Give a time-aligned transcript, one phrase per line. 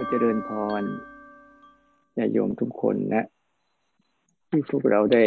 [0.00, 0.82] ก็เจริญพร
[2.18, 3.24] ญาโยมทุกคนนะ
[4.48, 5.24] ที่พวกเราได้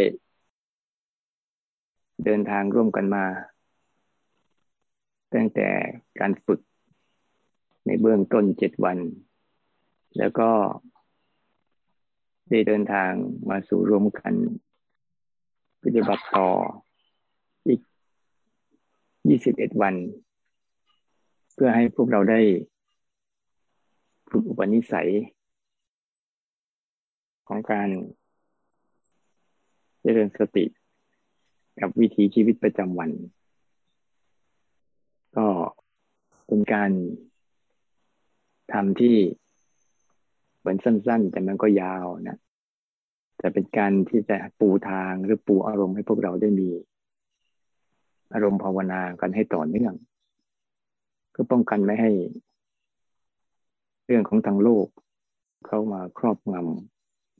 [2.26, 3.26] เดินทางร่วมกันมา
[5.34, 5.70] ตั้งแต่
[6.20, 6.60] การฝึก
[7.86, 8.98] ในเบื้องต้นเจ็ดวัน
[10.18, 10.50] แล้วก็
[12.50, 13.12] ได้เดินทาง
[13.50, 14.34] มาสู่รวมกัน
[15.84, 16.50] ปฏิบัติต่อ
[17.68, 17.82] อีก
[19.30, 19.96] ยี่สิบเอ็ดวัน
[21.54, 22.42] เพื่อให้พวกเราได้
[24.32, 25.10] ฝึกอุปนิสัย
[27.48, 27.90] ของการ
[30.02, 30.66] เจริญสติ
[31.82, 33.12] กับวิถีชีวิตประจำวัน
[35.38, 35.48] ก็
[36.48, 36.92] เป็นการ
[38.74, 39.16] ทำที่
[40.60, 42.38] เหมือนสั้น ๆ แต่มันก็ยาวนะ
[43.38, 46.70] แต่เป็นการที่จะปูทางหรือปูอารมณ์ให้พวกเราได้มี
[48.34, 49.94] อารมณ์ภาวนากันให้ต่อเนื่อง
[51.32, 52.12] เพื่อป้องกันไม่ให้
[54.06, 54.88] เรื่องของทางโลก
[55.68, 56.56] เข้ามาครอบง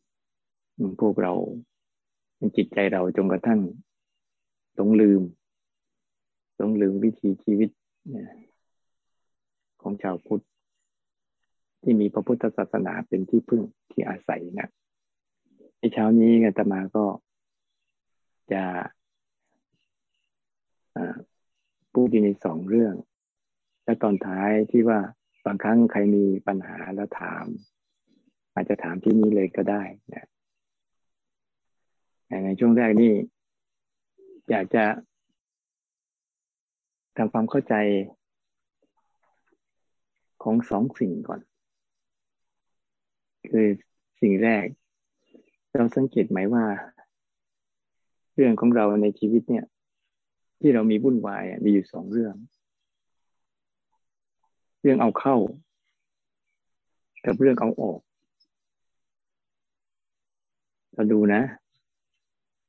[0.08, 1.34] ำพวกเรา
[2.58, 3.60] จิตใจเราจงกระทั่ง
[4.78, 5.22] ต้องลืม
[6.60, 7.70] ต้องลืมวิธีชีวิต
[9.82, 10.44] ของชาวพุทธ
[11.82, 14.68] ที่มีพระพุทธศาสนาเป็นที่พึ่งที่อาศัยนะ
[15.78, 17.06] ในเช้านี้อาตมาก็
[18.54, 18.64] จะ
[21.94, 22.96] พูดในสองเรื่อง
[23.84, 25.00] และตอนท้ายที่ว่า
[25.46, 27.46] บางครั้งใครมีปัญหาแล้วถาม
[28.54, 30.28] อาจจะถามที่นี้เลยก็ได้นะ
[32.46, 33.14] ในช่วงแรกนี่
[34.50, 34.86] อยากจะ
[37.18, 37.76] ทำความเข้าใจ
[40.44, 41.42] ของสองสิ่งก่อน
[43.50, 43.68] คือ
[44.22, 44.66] สิ่งแรก
[45.74, 46.66] เราสังเกตไหมว่า
[48.36, 49.66] เรื่องของเราในชีวิตเนี่ย
[50.60, 52.36] ที่เรามีวุ่นวายมีอยู่สองเรื่อง
[54.82, 55.36] เรื่องเอาเข้า
[57.26, 58.00] กับเรื่องเอาออก
[60.94, 61.42] เราดูนะ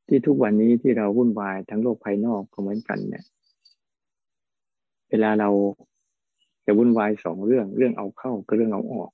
[0.06, 3.24] ที่ทุกวันนี้ที่เราวุ่นวายทั้งโลกภายนอกก็เหมือนกันเนี่ย
[5.08, 5.50] เวลาเรา
[6.66, 9.10] จะวุ่นวายสองเรื่อง เรื่องเอาเข้ากับเรื่องเอาออก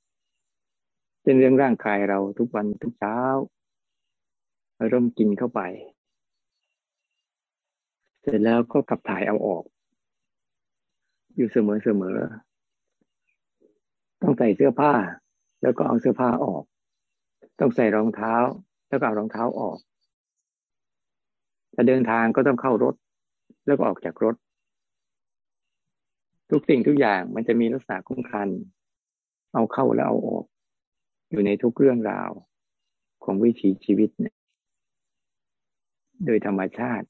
[1.23, 3.19] เป็นเรื่องร่างกายเราทุกวันทุกเช้า
[4.91, 5.61] เริ่มกินเข้าไป
[8.23, 9.65] เสร็จแล้วก็ขับถ่ายเอาออก
[11.37, 12.17] อยู่เสมอเสมอ
[14.23, 14.93] ต้องใส่เสื้อผ้า
[15.63, 16.63] แล้วก็เอาเสื้อผ้าออก
[17.61, 18.35] ต้องใส่รองเท้า
[18.89, 19.79] แล้วก็เอารองเท้าออก
[21.75, 22.95] จะเดินทางก็ต้องเข้ารถ
[23.67, 24.35] แล้วก็ออกจากรถ
[26.51, 28.49] ทุกสิ่งทุกอย่างมันจะมีลักษณะคุ้มคัน
[29.55, 30.45] เอาเข้าแล้วเอาออก
[31.31, 32.31] อยู่ในทุกเรื่องราว
[33.25, 34.35] ของวิถีชีวิตเนี่ย
[36.25, 37.07] โดยธรรมชาติ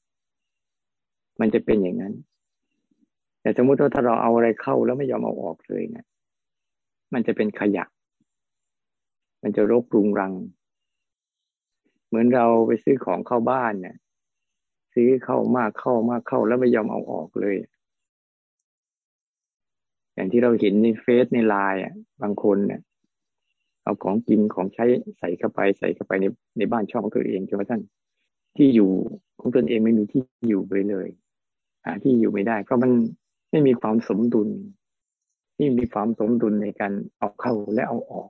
[1.39, 2.13] มันจะเป็นอย่างนั้น
[3.41, 6.05] แต่สมมติว่าถ้าเราเอาอะไรเข้าแล้วไม่ยอมเอาออกเลยเนะี่ย
[7.13, 7.85] มันจะเป็นขยะ
[9.43, 10.33] มันจะรกรุงรัง
[12.07, 13.95] เหมือนเราไปซื้อของเข้าบ้านเนี่ย
[14.93, 17.55] ซื้อเข้ามากเข้ามากเข้าแล้วไม่ยอมเอาออกเลย
[20.13, 22.81] อย่างที่เราเห็นในเฟซในไลน์อะ บางคนเนี่ย
[23.83, 24.85] เอาของกินของใช้
[25.19, 26.25] ใส่เข้าไปใส่เข้าไปใน
[26.57, 27.81] ในบ้านช่องตัวเองจนกระทั่ง
[28.57, 28.89] ที่อยู่
[29.39, 31.07] ของตนเองไม่มีที่อยู่ไปเลย
[31.85, 32.91] หาที่อยู่ไม่ได้ เพราะมัน
[33.51, 34.49] ไม่มีความสมดุล
[35.61, 38.29] ที่มีความสมดุลในการเอาเข้าและเอาออก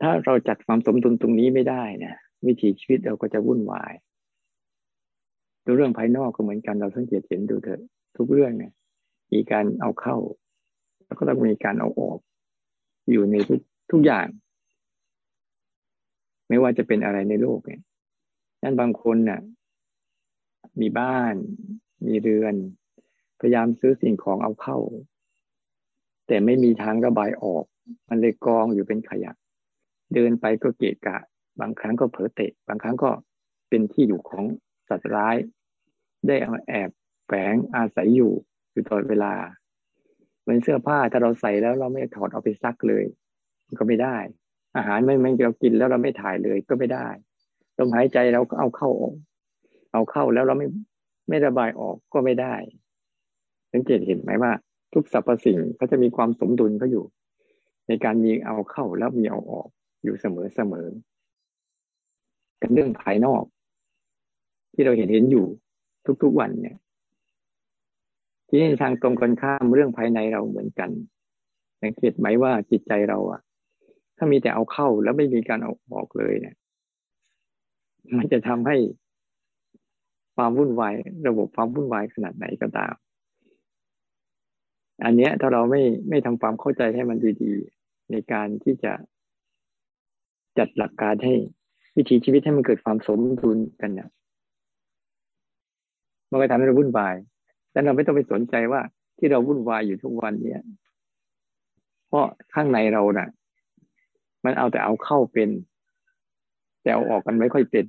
[0.00, 2.14] ถ้าเราจัดความสมดุลตรงนี้ไม่ได้นะ
[2.46, 3.92] วิถีชีวิตเราก็จะวุ่นวาย
[5.64, 7.82] ดูเรื่องภายนอกก็เหมือนกันเราสังเกตเห็นดูเถอะ
[8.16, 8.72] ทุกเรื่องเนี่ย
[9.32, 10.16] มีการเอาเข้า
[11.04, 12.18] แล้วก็ต้องมีการเอาออก
[13.10, 13.60] อยู่ในทุก
[13.90, 14.26] ทุกอย่าง
[16.48, 17.82] ไม่ว่าจะเป็นอะไรในโลกเนี่ย
[18.62, 19.40] นั้นบางคนน่ะ
[20.80, 21.34] มีบ้าน
[22.06, 22.54] มีเรือน
[23.42, 24.78] พยายามซื้อสิ่งของเอาเข้า
[26.26, 27.64] แต่ไม่มีทางระบายออก
[28.08, 29.32] มันเลยกองอยู่เป็นขยะ
[30.14, 31.18] เดินไปก็เกะกะ
[31.60, 33.10] บางครั้งก็เผลอเตะ บางครั้งก็
[33.68, 34.44] เป็นที่อยู่ของ
[34.88, 35.36] สัตว์ร้าย
[36.26, 36.90] ได้เอาแอบ
[37.26, 38.32] แฝงอาศัยอยู่
[38.72, 39.34] อยู่ตลอดเวลา
[40.40, 43.04] เหมือนเสื้อผ้าถ้าเราใส่แล้วเราไม่ถอดเอาไปซักเลย
[43.78, 44.16] ก็ไม่ได้
[44.76, 47.08] อาหารไม่ไม่เรากินแล้วเราไม่ถ่ายเลยก็ไม่ได้
[47.78, 49.14] ลมหายใจเราก็เอาเข้าออก
[49.92, 50.66] เอาเข้าแล้วเราไม่
[51.28, 52.54] ไม่ระบายออกก็ไม่ได้
[53.72, 54.52] สังเกตเห็นไหมว่า
[54.94, 57.04] ทุกสรรพสิ่งเขาจะมีความสมดุลเขาอยู่
[57.88, 59.68] ในการมีเอาเข้าแล้วมีเอาออก
[60.04, 60.86] อยู่เสมอเสมอ
[62.58, 63.44] เป็นเรื่องภายนอก
[64.72, 65.46] ที่เราเห็นเห็นอยู่
[66.22, 66.76] ทุกๆวันเนี่ย
[68.48, 70.90] ที่ในทางตรงกันข้ามเรื่องภายในเราเหมือนกัน
[71.82, 73.40] สังเกตไหมว่าจิตใจเราอะ
[74.16, 76.56] ถ้ามีแต่เอาเข้าแล้วไม่มีการเอาออกเลยเนี่ย
[78.16, 78.76] มันจะทำให้
[80.36, 80.94] ความวุ่นวาย
[81.28, 82.94] ระบบความวุ่นวายขนาดไหนก็ตาม
[85.04, 88.92] อันเนี้ยถ้าเราไม่ไม่ทำความเข้าใจให้มันดีๆ ในการที่จะ
[90.58, 91.34] จัดหลักการให้
[91.96, 94.08] วิถีชีวิตให้มันเกิดความสมดุลกันเนี่ย
[96.30, 97.14] มันก็ทำให้เราวุ่นวาย
[97.70, 98.80] แต่เราไม่ต้องไปสนใจว่า
[99.18, 100.62] ที่เราวุ่นวายอยู่ทุกวันเนี้ย
[102.08, 103.28] เพราะข้างในเราน่ะ
[104.44, 105.50] มันเอาแต่เอาเข้าเป็น
[106.82, 107.86] แต่เอาออกกันไม่ค่อยเป็น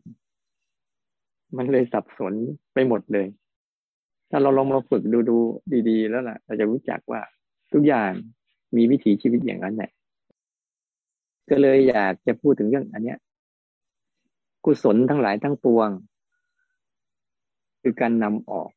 [1.57, 2.33] มันเลยสับสน
[2.73, 3.27] ไปหมดเลย
[4.29, 5.37] ถ้าเราลองมาฝึกดูดู
[5.89, 7.21] ดีๆ แล้วล่ะ เราจะรู้จักว่า
[7.73, 8.11] ทุกอย่าง
[8.75, 9.91] มีวิถีชีวิตอย่างนั้นแหละ
[11.49, 13.19] ก็เลยอยากจะพูดถึงเรื่องอันเนี้ย
[14.65, 15.89] กุศลทั้งหลายทั้งปวง
[17.81, 18.69] คือการนำออก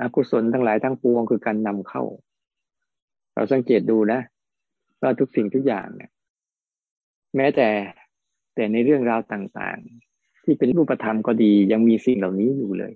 [0.00, 2.02] อกุศลทั้งหลายทั้งปวง คือการนำเข้า
[3.34, 4.20] เราสังเกตดูนะ
[5.00, 6.10] ว่าทุกสิ่งทุกอย่างเนี่ย
[7.36, 7.68] แม้แต่
[8.54, 12.92] แต่ในเรื่องราวต่างๆ ที่เป็นรูปธรรมก็ดียังมีสิ่งเหล่านี้อยู่เลย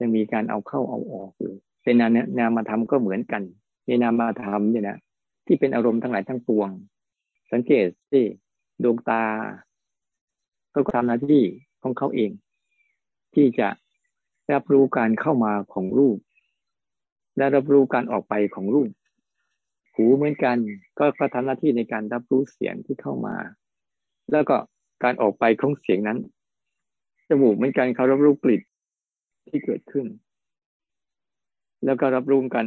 [0.00, 2.08] ยังมีการเอาเข้าเอาออกอยู่เป็นนา
[2.38, 3.42] นามธรรมก็เหมือนกัน
[3.86, 4.98] ในนามธรรมเนี่ยนะ
[5.46, 6.70] ที่เป็นอารมณ์ทั้งหลายทั้งปวง
[7.52, 8.22] สังเกตสิ
[8.82, 9.22] ดวงตา
[10.74, 11.42] ก็ทำหน้าที่
[11.82, 12.30] ของเขาเอง
[13.34, 13.68] ที่จะ
[14.52, 16.18] รับรู้การเข้ามาของรูป
[17.36, 18.90] และรับรู้การออกไปของรูป
[19.94, 20.56] หูเหมือนกัน
[20.98, 23.36] ก็ก็ทำหน้าที่ในการรับรู้เสียงที่เข้ามา
[24.32, 24.56] แล้วก็
[25.04, 26.18] การออกไปของเสียงนั้น
[27.28, 28.62] จมูกเหมือนกันเขารับรู้กลิ่น
[29.50, 30.06] ที่เกิดขึ้น
[31.84, 32.66] แล้วก็รับรู้กัน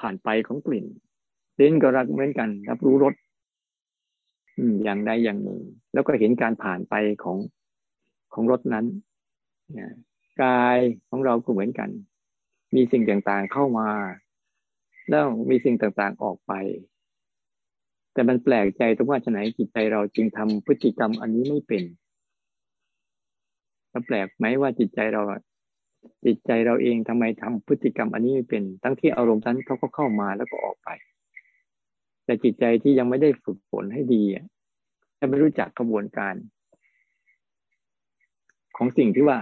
[0.00, 0.86] ผ่านไปของกลิ่น
[1.56, 3.14] เล่นก็รักเหมือนกัน รับรู้รส
[4.84, 5.60] อย่างใดอย่างหนึ่ง
[5.92, 7.38] แล้วก็เห็นการผ่านไปของ
[8.34, 8.86] ของรถนั้น
[10.42, 10.78] กาย
[11.08, 11.90] ของเราก็เหมือนกัน
[12.74, 13.88] มีสิ่งต่างๆเข้ามา
[15.08, 16.52] แล้วมีสิ่งต่างๆออกไป
[18.12, 21.82] แต่มันแปลกใจตรงว่าฉะไหนจิตใจเราจึงทำพฤติกรรมอันนี้ไม่เป็น
[23.90, 25.22] แล้วแปลกไหมว่าจิตใจเรา
[26.24, 30.88] จิตใจเราเองทำไมทำพฤติกรรมอันนี้ไม่เป็น ทั้งที่อารมณ์นั้นเขาก็เข้ามาแล้วก็ออกไป
[32.24, 34.22] แต่จิตใจที่ยังไม่ได้ฝึกฝนให้ดี
[35.18, 36.34] จะไม่รู้จักกระบวนการ
[38.76, 39.38] ของสิ่งที่ว่า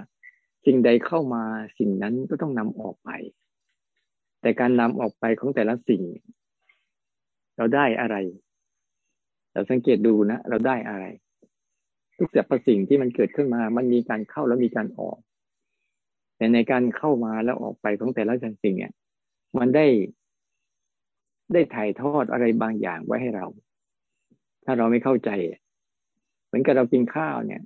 [0.66, 1.44] สิ่งใดเข้ามา
[1.78, 3.10] สิ่งนั้นก็ต้องนำออกไป
[4.40, 6.02] แต่การนำออกไปของแต่ละสิ่ง
[7.56, 8.16] เราได้อะไร
[9.52, 11.04] เราสังเกตดูนะ เราได้อะไร
[12.18, 15.18] ทุกสรรพสิ่งที่มันเกิดขึ้นมา มันมีการเข้าแล้วมีการออก
[16.40, 18.92] แต่ในการเข้ามาแล้วออกไปของแต่ละสิ่งเนี่ย
[19.58, 19.86] มันได้
[21.52, 23.46] ได้ถ่ายทอดอะไรบางอย่างไว้ให้เรา
[24.64, 25.30] ถ้าเราไม่เข้าใจ
[26.46, 27.62] เหมือนกับเรากินข้าวเนี่ย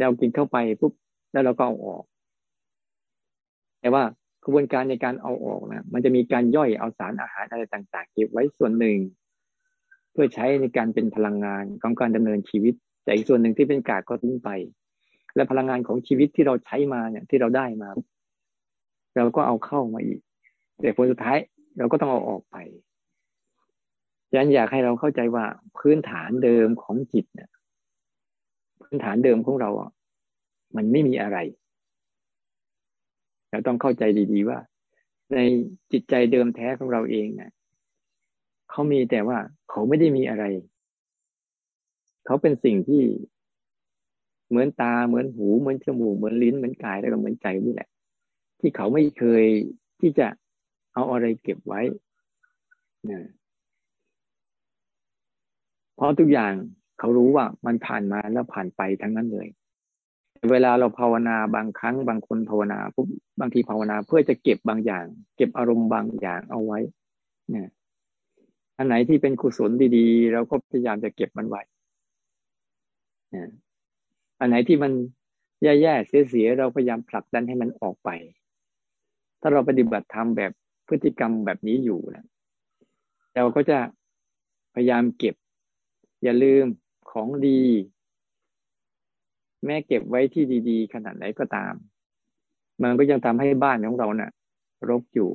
[0.00, 0.92] เรากินเข้าไปปุ๊บ
[1.32, 2.04] แล้วเราก็เอาออก
[3.80, 4.02] แต่ว่า
[4.44, 8.98] กระบวนการในการเอาออกนะมันจะมีการย่อยเอาสารอาหารอะไรต่างๆเก็บไว้ส่วนหนึ่ง
[10.12, 12.74] เพื่อใช้ในการเป็นพลังงานของการดำเนินชีวิต
[13.04, 14.48] แต่อีกส่วนหนึ่งที่เป็นกากก็ทิ้งไป
[15.36, 17.88] และพลังงานของชีวิตที่เราใช้มาเนี่ยที่เราได้มา
[19.16, 20.20] เราก็เอาเข้ามาอีก
[20.80, 21.38] แต่ผลสุดท้าย
[21.78, 22.56] เราก็ต้องเอาออกไป
[24.34, 25.44] ฉันอยากให้เราเข้าใจว่า
[25.78, 27.50] พื้นฐานเดิมของจิตเนี่ย
[28.82, 29.90] พื้นฐานเดิมของเราอะ
[30.76, 31.38] มันไม่มีอะไร
[33.50, 34.02] เราต้องเข้าใจ
[34.32, 34.58] ดีๆว่า
[35.32, 35.38] ใน
[35.92, 37.50] จิตใจเดิมแท้ของเราเองเนี่ย
[38.70, 39.38] เขามีแต่ว่า
[39.70, 40.44] เขาไม่ได้มีอะไร
[42.26, 43.02] เขาเป็นสิ่งที่
[44.48, 47.88] เหมือนตาเหมือนหูเหมือนจมูกเหมือนลิ้นเหมือนกายแล้วก็เหมือนใจนี่แหละ
[48.60, 49.44] ที่เขาไม่เคย
[50.00, 50.26] ที่จะ
[50.94, 51.80] เอาอะไรเก็บไว้
[53.10, 53.20] นะ
[55.96, 56.52] เพราะทุกอย่าง
[56.98, 59.48] เขารู้ว่ามันผ่านมาแล้วผ่านไปทั้งนั้นเลย
[60.50, 63.08] เวลาเราภาวนาบางครั้งบางคนภาวนาปุ๊บ
[63.40, 65.04] บางทีภาวนาเพื่อจะเก็บบางอย่าง
[65.36, 66.78] เก็บอารมณ์บางอย่างเอาไว้
[67.50, 67.68] เนี่ย
[68.78, 71.62] อันไหนที่เป็นกุศลดีๆ เราก็พยายามจะเก็บมันไว้
[74.40, 74.92] อันไหนที่มัน
[75.62, 78.10] แย่ๆเสียๆเราพยายามผลักดันให้มันออกไป
[79.40, 80.52] ถ้าเราปฏิบัติธรรมแบบ
[80.88, 82.26] พฤติกรรมแบบนี้อยู่นะ
[83.34, 83.78] เราก็จะ
[84.74, 85.34] พยายามเก็บ
[86.22, 86.64] อย่าลืม
[87.10, 87.62] ของดี
[89.64, 91.74] แม้เก็บไว้ที่ดีๆ ขนาดไหนก็ตาม
[92.82, 94.30] มันก็ยังทำให้บ้านของเราเนะ่ะ
[94.88, 95.30] รกอยู่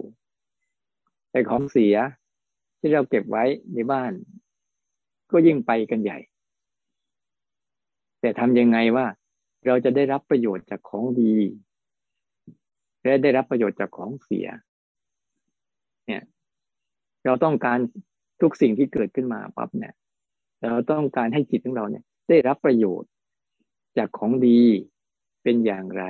[1.31, 1.95] แต่ของเสีย
[2.79, 3.43] ที่เราเก็บไว้
[3.73, 4.11] ในบ้าน
[5.31, 6.17] ก็ยิ่งไปกันใหญ่
[8.21, 9.05] แต่ทำยังไงว่า
[9.65, 11.35] เราจะได้รับประโยชน์จากของดี
[13.03, 14.47] และได้รับประโยชน์จากของเสีย
[16.07, 16.23] เนี่ย
[17.25, 17.79] เราต้องการ
[18.41, 19.93] ทุกสิ่งที่เกิดขึ้นมาปั๊บเนี่ย
[20.63, 23.09] เราต้องการให้จิตของเราเนี่ย ได้รับประโยชน์
[23.97, 24.61] จากของดี
[25.43, 26.03] เป็นอย่างไร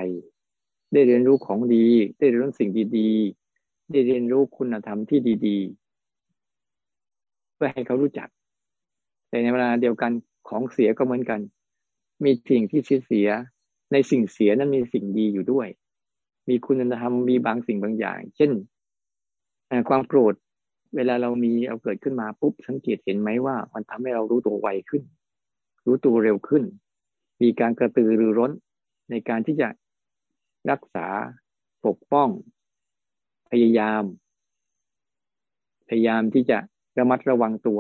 [0.93, 1.85] ได้เรียนรู้ของดี
[2.19, 8.29] ได้เรียนรู้สิ่งดีๆ ได้เรียนรู้คุณธรรมที่ดีๆ เพื่อให้เขารู้จัก
[9.29, 10.11] แต่ในเวลาเดียวกัน
[10.49, 11.39] ของเสียก็เหมือนกัน
[12.23, 13.29] มีสิ่งที่เสีย
[13.91, 15.67] ในสิ่งเสียนั้นมีสิ่งดีอยู่ด้วย
[16.49, 18.51] มีคุณธรรมมีบางสิ่งบางอย่าง เช่น
[19.89, 20.33] ความโกรธ
[20.95, 25.03] เวลาเรามีเอาเกิดขึ้นมาปุ๊บสังเกตเห็นไหมว่า มันทำให้เรารู้ตัวไวขึ้น
[25.85, 26.63] รู้ตัวเร็วขึ้น
[27.41, 28.51] มีการกระตือรือร้น
[29.09, 29.67] ในการที่จะ
[30.71, 31.07] รักษา
[31.85, 32.29] ปกป้อง
[33.49, 34.03] พยายาม
[35.87, 36.57] พยายามที่จะ
[36.97, 37.79] ระมัดระวังตัว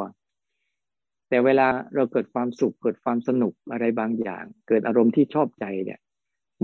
[1.31, 5.99] แต่เวลาเราเกิดความสุขเกิดความสนุกอะไรบางอย่าง เกิดอารมณ์ที่ชอบใจเนี่ย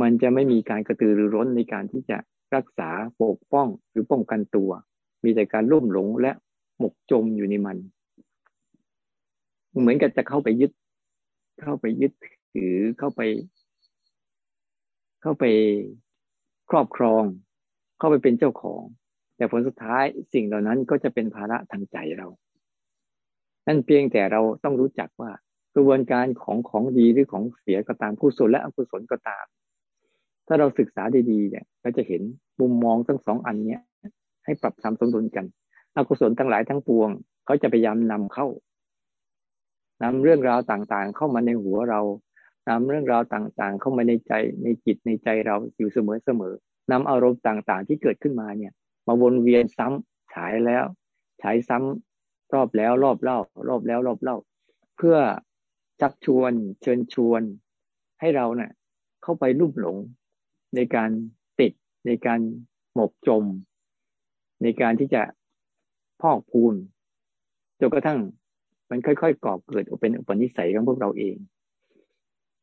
[0.02, 2.18] มันจะไม่มีการกระตือรือร้นในการที่จะ
[2.56, 2.90] รักษา
[3.22, 4.72] ปกป้องหรือป้องกันตัว
[5.24, 6.32] มีแต่การร่วมหลงและ
[6.80, 7.78] หมกจมอยู่ในมัน
[9.82, 10.72] เหมือนกับจะเข้าไปยึด
[11.62, 12.12] เข้าไปยึด
[12.54, 13.22] ถือเข้าไป
[15.22, 15.46] เข้าไป
[16.70, 17.24] ครอบครอง
[17.98, 18.84] เข้าไปเป็นเจ้าของ
[19.38, 22.28] แต่ผลสุดท้ายสิ่งเหล่านั้นก็จะเป็นภาระทางใจเรา
[23.68, 25.32] นั่นเพียงแต่เราต้องรู้จักว่า
[25.76, 29.46] กระบวนการของของดีหรือของเสียก็ตามกุศลและอกุศลก็ตาม
[30.48, 32.22] ถ้าเราศึกษาดีๆเนี่ยเราจะเห็น
[32.60, 33.82] มุมมองทั้งสองอันเนี้ย
[34.46, 35.46] ให้ปรับทำสมดุลกัน
[35.96, 37.10] อกุศลทั้งหลายทั้งปวง
[37.46, 38.48] เขาจะพยายามนำเข้า
[40.04, 42.02] นำเรื่องราวต่างๆ เข้ามาในหัวเรา
[42.70, 44.34] นำเรื่องราวต่างๆ เข้ามาในใจ
[44.64, 48.74] ในจิตในใจเราอยู่เสมอๆนำอารมณ์ต่างๆ ที่เกิดขึ้นมาเนี่ย
[49.08, 50.86] มาวนเวียนซ้ำฉายแล้ว
[51.42, 52.07] ฉายซ้ำ
[52.54, 53.38] รอบแล้วรอบเล่า
[53.70, 54.38] รอบแล้วรอบเล่า
[54.98, 55.18] เพื่อ
[56.01, 56.51] ชักชวน
[56.82, 57.42] เชิญชวน
[58.20, 58.72] ให้เราเนะ่ย
[59.24, 59.98] เข้าไปลุ่มหลง
[60.75, 61.10] ในการ
[61.60, 61.72] ติด
[62.08, 62.39] ในการ
[62.94, 63.44] หมกจม
[64.63, 65.22] ในการที่จะ
[66.22, 66.74] พอกพูน
[67.80, 68.20] จนกระทั่ง
[68.89, 71.36] มันค่อยๆก่อเกิดเป็นอุปนิสัยของพวกเราเอง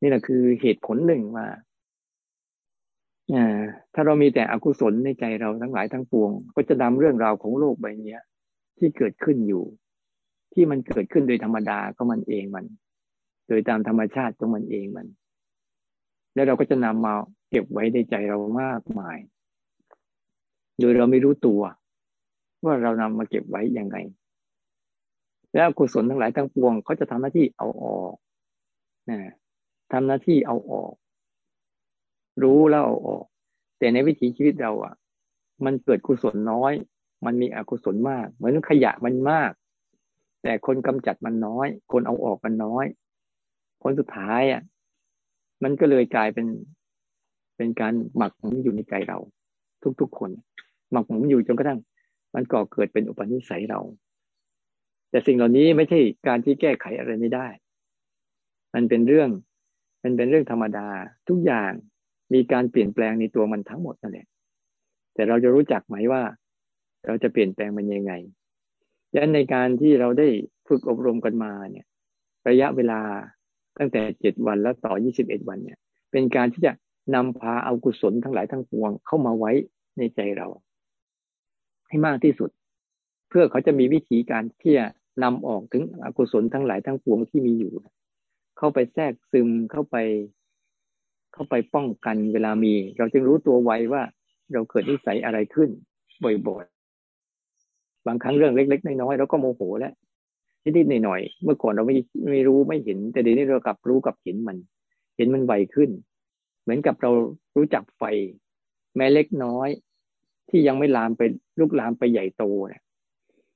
[0.00, 1.46] นี่แหละคือเหตุผลหนึ่งว่า
[3.94, 8.16] ถ้าเรามีแต่อกุศลในใจเราทั้งหลายทั้งปวง ก็จะนำเรื่องราวของโลกใบนี้
[8.78, 9.64] ที่เกิดขึ้นอยู่
[10.52, 12.64] ที่มันเกิดขึ้นโดยธรรมดาก็มันเองมัน
[13.48, 15.06] โดยตามธรรมชาติของมันเองมัน
[16.34, 17.14] แล้วเราก็จะนำมา
[17.50, 19.18] เก็บไว้ในใจเรามากมาย
[20.80, 21.60] โดยเราไม่รู้ตัว
[22.64, 23.96] ว่าเรานำมาเก็บไว้ยังไง
[25.54, 28.14] แล้วกุศลทั้งหลายทั้งปวงเขาจะทำหน้าที่เอาออก
[29.08, 29.34] นะ
[29.92, 30.92] ทำหน้าที่เอาออก
[32.42, 33.24] รู้แล้วเอาออก
[33.78, 34.94] แต่ในวิถีชีวิตเราอะ
[35.64, 36.72] มันเกิดกุศลน้อย
[37.26, 39.50] มันมีอกุศลมาก เหมือนขยะมันมาก
[40.42, 42.86] แต่คนกำจัดมันน้อย คนเอาออกมันน้อย
[43.82, 44.62] คนสุดท้ายอะ
[45.62, 46.46] มันก็เลยกลายเป็น
[47.56, 49.18] เป็นการหมักหมมอยู่ในใจเรา
[50.00, 50.30] ทุกๆคน
[50.92, 51.80] หมักหมมอยู่จนกระทั่ง
[52.34, 53.80] มันก่อเกิดเป็นอุปนิสัยเรา
[55.10, 57.46] แต่สิ่งเหล่านี้ไม่ใช่การที่แก้ไขอะไรไม่ได้
[58.74, 59.30] มันเป็นเรื่อง
[60.02, 60.88] มันเป็นเรื่องธรรมดา
[61.28, 61.72] ทุกอย่าง
[62.34, 64.26] มีการเปลี่ยนแปลงในตัวมันทั้งหมดนั่นแหละ
[65.14, 66.22] แต่เราจะรู้จักไหมว่า
[67.06, 68.12] เราจะเปลี่ยนแปลงมันยังไง
[69.10, 70.28] ดังนั้นในการที่เราได้
[70.68, 71.86] ฝึกอบรมกันมาเนี่ย
[72.48, 73.00] ระยะเวลา
[73.78, 75.78] ตั้งแต่เจ็ดวันแล้วต่อยี่สิบเอ็ดวันเนี่ย
[76.12, 76.72] เป็นการที่จะ
[77.14, 79.52] นำพาเอากุศลทั้งหลายทั้งปวงเข้ามาไว้
[79.98, 80.46] ในใจเรา
[81.88, 82.50] ให้มากที่สุด
[83.28, 84.86] เพื่อเขาจะมีวิธีการที่จะ
[85.22, 87.72] นำออกถึงอกุศลทั้งหลายทั้งปวงที่มีอยู่
[88.58, 89.96] เข้าไปแทรกซึมเข้าไป
[91.34, 94.02] เข้าไปป้องกันเวลามี เราจึงรู้ตัวไวว่า
[94.52, 95.70] เราเกิดนิสัยอะไรขึ้น
[96.22, 96.64] บ่อย
[98.06, 99.92] บางครั้งเรื่องเล็ก ๆ น้อยๆเราก็โมโหแล้ว
[100.64, 101.96] นิดๆหน่อยๆเมื่อก่อนเราไม่
[102.30, 104.56] ไม่รู้ไม่เห็น แต่เดี๋ยวนี้เรากลับรู้กับเห็นมัน
[105.16, 105.90] เห็นมันไวขึ้น
[106.62, 107.10] เหมือนกับเรา
[107.56, 108.02] รู้จักไฟ
[108.96, 109.68] แม้เล็กน้อย
[110.50, 111.22] ที่ยังไม่ลามไป
[111.58, 112.82] ลุกลามไปใหญ่โตเนี่ย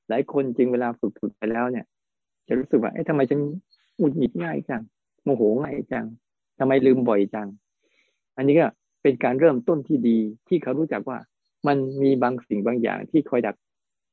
[0.09, 1.85] หลายคนจริงเวลาฝึกฝึกไปแล้วเนี่ย
[2.49, 3.41] จะรู้สึกว่าเอ๊ะทำไมฉัน
[4.01, 4.83] อุดหงิดง่ายจัง
[5.25, 6.07] โมโหง่ายจัง
[6.59, 7.49] ทำไมลืมบ่อยจัง
[8.37, 8.67] อันนี้ก็
[9.03, 11.19] เป็นการเริ่มต้นที่ดีที่เขารู้จักว่า
[11.67, 13.57] มันมีบางสิ่งบางอย่างที่คอยดัก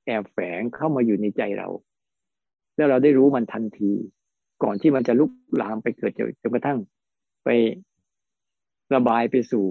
[0.06, 1.68] แอบแฝงเข้ามาอยู่ในใจเรา
[2.76, 3.92] แล้วเราได้รู้มันทันที
[4.64, 5.32] ก่อนที่มันจะลุก
[5.62, 6.80] ลามไปเกิดจนกระทั่ง
[7.44, 7.50] ไป
[8.94, 9.66] ระบายไปสู่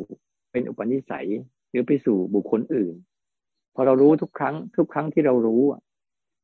[0.51, 1.29] เป็นอุปนิสัย
[1.71, 2.95] หรือไปสู่บุคคลอื่น
[3.75, 5.63] พอเรารู้ทุกครั้ง ทุกครั้งที่เรารู้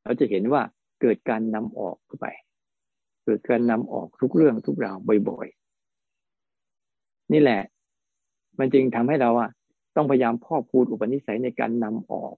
[0.04, 0.62] เราจะเห็นว่า
[1.00, 2.26] เกิดการนำออกเข้าไป
[3.24, 4.96] เกิดการนำออกทุกเรื่องทุกราว
[5.28, 7.62] บ่อยๆ นี่แหละ
[8.58, 9.50] มันจึงทำให้เราอะ
[9.96, 12.34] ต้องพยายามพ่อพูดอุปนิสัยในการนำออก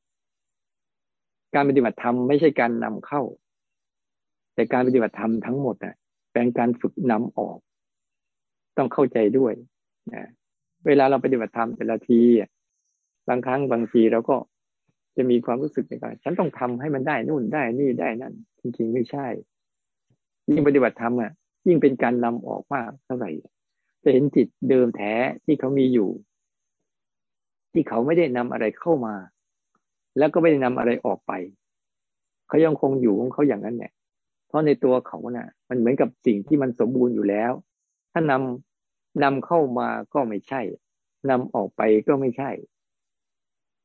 [1.55, 3.23] การปฏิบัติธรรมไม่ใช่การนำเข้า
[4.55, 5.95] แต่การปฏิบัติธรรมทั้งหมดอะ
[6.33, 7.59] เป็นการฝึกนำออก
[8.77, 9.53] ต้องเข้าใจด้วย
[10.15, 10.29] นะ
[10.87, 12.21] เวลาเราปฏิบัติธรรมแต่ละที
[13.29, 14.37] บางครั้งบางทีเราก็
[15.17, 19.27] จะมีความรู้สึกในการฉันต้องทำให้มันได้นู่นได้นี่ได้นั่น จริงๆไม่ใช่
[20.51, 21.33] ยิ่งปฏิบัติธรรมอะ
[21.67, 23.31] ยิ่งเป็นการนำออกมากเท่าไหร่
[24.03, 25.13] จะเห็นจิตเดิมแท้
[25.45, 26.11] ที่เขามีอยู่
[27.73, 29.15] ที่เขาไม่ได้นำอะไรเข้ามา
[30.19, 31.33] แล้วก็ไม่ได้นำอะไรออกไป
[32.49, 33.93] เขายังคงอยู่ของเขาอย่างนั้นแหละ
[34.49, 37.53] เพราะในตัวเขานะ่ะ มันเหมือนกับสิ่งที่มันสมบูรณ์อยู่แล้ว
[38.13, 40.61] ถ้านำนำเข้ามาก็ไม่ใช่
[41.31, 42.51] นำออกไปก็ไม่ใช่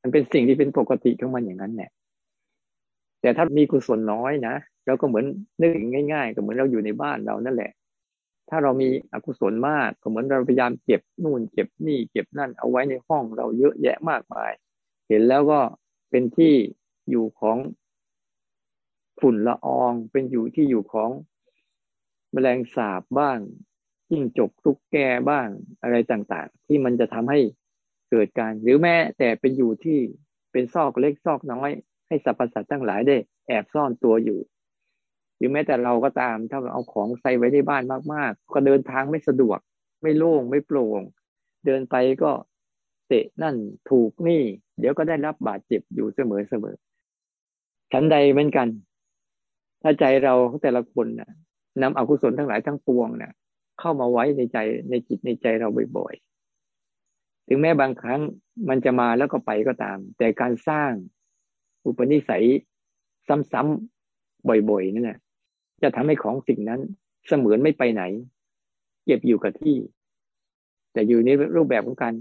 [0.02, 1.92] มันเป็นสิ่งที่เป็นปกติของมันอย่างนั้นแหละ
[3.22, 4.56] แต่ถ้ามีกุศลน้อยนะ
[4.86, 5.26] เราก็เหมือน
[5.62, 5.72] นึก
[6.14, 7.72] ง่าย ๆ ก็เหมือนเราอยู่ในบ้านเรานั่นแหละ
[8.50, 14.52] ถ้าเรามีอกุศลมากก็เหมือนเราพยายามเก็บนู่นเก็บนี่เก็บนั่นเอาไว้ในห้องเราเยอะแยะมากมาย
[15.08, 15.60] เห็นแล้วก็
[16.10, 16.54] เป็นที่
[17.10, 17.58] อยู่ของ
[19.20, 21.12] ฝุ่นละออง เป็นอยู่ที่อยู่ของ
[22.32, 23.40] แมลงสาบบ้าง
[24.12, 24.98] ยิ่งจกทุกแก
[25.30, 25.48] บ้าง
[25.82, 27.40] อะไรต่างๆ ที่มันจะทำให้
[28.10, 30.00] เกิดการ หรือแม้แต่เป็นอยู่ที่
[30.52, 31.70] เป็นซอกเล็กซอกน้อย
[32.08, 34.40] ให้สรรพสัตว์ทั้งหลายได้ แอบซ่อนตัวอยู่
[35.38, 37.84] หรือแม้แต่เราก็ตามถ้าเราเอาของใส่ไว้ในบ้าน
[38.14, 39.60] มาก ๆ ก็เดินทางไม่สะดวก
[40.02, 41.02] ไม่โล่งไม่โปร่ง
[41.66, 42.32] เดินไปก็
[43.08, 43.56] เตะนั่น
[43.90, 44.42] ถูกนี่
[44.80, 46.76] เดี๋ยวก็ได้รับบาดเจ็บอยู่เสมอเสมอ
[47.92, 48.68] ชั้นใดเหมือนกัน
[49.82, 50.34] ถ้าใจเรา
[50.64, 51.32] แต่ละคนนะ
[51.82, 53.32] นำอกุศลทั้งหลายทั้งปวงนะ
[53.80, 54.58] เข้ามาไว้ในใจ
[54.90, 58.22] ในจิตในใจเราบ่อยๆ ถึงแม้บางครั้ง
[58.70, 60.92] มันจะมาแล้วก็ไปก็ตาม แต่การสร้าง
[61.86, 62.46] อุปนิสัย
[63.52, 65.20] ซ้ำๆบ่อยๆนั่นแหละ
[65.82, 66.82] จะทำให้ของสิ่งนั้น
[67.28, 68.04] เสมือนไม่ไปไหน
[69.06, 69.76] เก็บอยู่กับที่
[70.94, 72.14] แต่อยู่ในรูปแบบของการ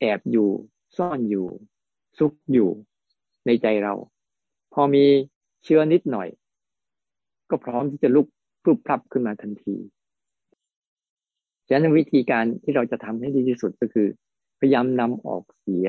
[0.00, 0.48] แอบอยู่
[0.96, 1.46] ซ่อนอยู่
[2.18, 2.70] ซุกอยู่
[3.46, 3.94] ในใจเรา
[4.72, 5.04] พอมี
[5.64, 6.28] เชื้อนิดหน่อย
[7.50, 8.26] ก็พร้อมที่จะลุก
[8.62, 9.76] พรุบพรับขึ้นมาทันที
[11.66, 14.08] ฉะนั้นวิธีการที่เราจะทำให้ดีที่สุดก็คือ
[14.58, 15.86] พยายามนำออกเสีย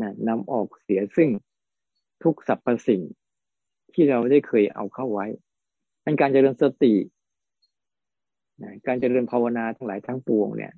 [0.00, 1.28] นะนำออกเสียซึ่ง
[2.22, 3.02] ทุกสรรพสิ่ง
[3.94, 6.94] ที่เราได้เคยเอาเข้าไว้ันการเจริญสติ
[8.62, 10.72] นะการเจริญภาวนาทั้งหลายทั้งปวงเนี่ย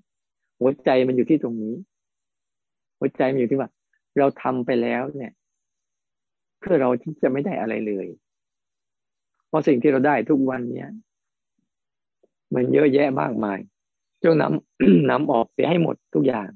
[0.59, 1.75] หัวใจมันอยู่ที่ตรงนี้
[2.99, 3.71] หัวใจมันอยู่ที่ว่า
[4.19, 5.33] เราทำไปแล้วเนี่ย
[6.61, 8.07] เพื่อเราที่จะไม่ได้อะไรเลย
[9.49, 10.91] เพราะสิ่งที่เราได้ทุกวันเนี้ย
[12.55, 13.59] มันเยอะแยะมากมาย
[14.23, 16.50] จงนำนำออกเสียให้หมดทุกอย่าง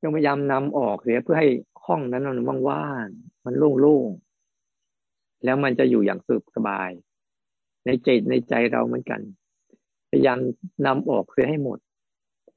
[0.00, 1.48] จงพยายามนำออกเสียเพื่อให้
[1.86, 6.90] ห้องนั้นมันว่างๆมันโล่งๆแล้วมันจะอยู่อย่างสุขสบาย
[7.84, 9.20] ในใจในใจเราเหมือนกัน
[10.10, 10.38] พยายาม
[10.86, 11.78] นำออกเสียให้หมด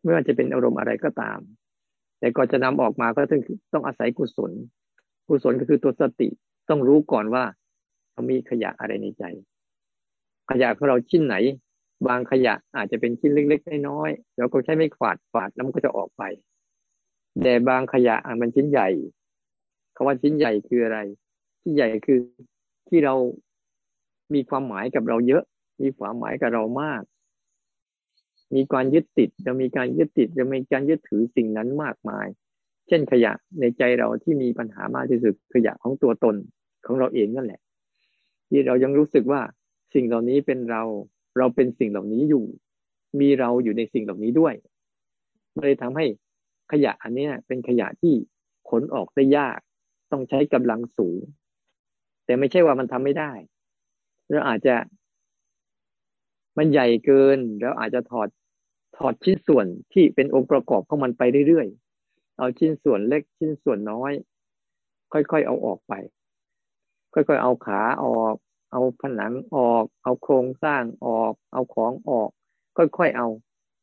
[0.02, 1.40] ไม่ว่าจะเป็นอารมณ์อะไรก็ตาม
[2.20, 3.42] แต่ก่อนจะนำออกมาก็ต้อง
[3.74, 4.52] ต้องอาศัยกุศล
[5.28, 6.28] กุศลก็คือตัวสติ
[6.70, 7.44] ต้องรู้ก่อนว่า
[8.12, 9.24] เรามีขยะอะไรในใจ
[10.52, 11.36] ขยะของเราชิ้นไหน
[12.08, 16.24] บางขยะอาจจะเป็นชิ้นเล็กๆน้อยๆเราก็ใช้ไม่ขวาดขวาดแล้วมันก็จะออกไป
[17.42, 18.88] แต่บางขยะมันชิ้นใหญ่
[19.96, 21.00] คำว่าชิ้นใหญ่คืออะไร
[21.62, 22.20] ชิ้นใหญ่คือ
[22.90, 23.16] ที่เรา
[24.34, 25.44] มีความหมายกับเราเยอะ
[25.84, 27.02] มีความหมายกับเรามาก
[28.56, 32.28] มีการยึดติดจะมีการยึดติดจะมีการยึดถือสิ่งนั้นมากมาย
[32.88, 36.36] เช่นขยะในใจเราที่มีปัญหามากที่สุดขยะของตัวตน
[36.86, 37.62] ของเราเองนั่นแหละ
[38.50, 39.42] ที่เรายังรู้สึกว่า
[39.94, 40.84] สิ่งเหล่านี้เป็นเรา
[41.38, 42.46] เราเป็นสิ่งเหล่านี้อยู่
[43.20, 44.54] มีเราอยู่ในสิ่งเหล่านี้ด้วย
[45.54, 46.06] มันเลยทำให้
[46.72, 48.14] ขยะอันนี้เป็นขยะที่
[48.70, 49.60] ขนออกได้ยาก
[50.12, 51.20] ต้องใช้กำลังสูง
[52.26, 53.32] แต่ไม่ใช่ว่ามันทำไม่ได้
[54.30, 54.76] เราอาจจะ
[56.60, 58.28] มันใหญ่เกินแล้วอาจจะถอด
[58.98, 64.12] ถอดชิ้นส่วนที่เป็นองค์ประกอบของมันไปเรื่อยๆ เอาชิ้นส่วนเล็กชิ้นส่วนน้อย
[65.14, 65.94] ค่อยๆเอาออกไป
[67.14, 68.36] ค่อยๆเอาขาออก
[68.72, 72.30] เอาผนังออก เอาโครงสร้างออก เอาของออก
[72.78, 73.28] ค่อยๆเอา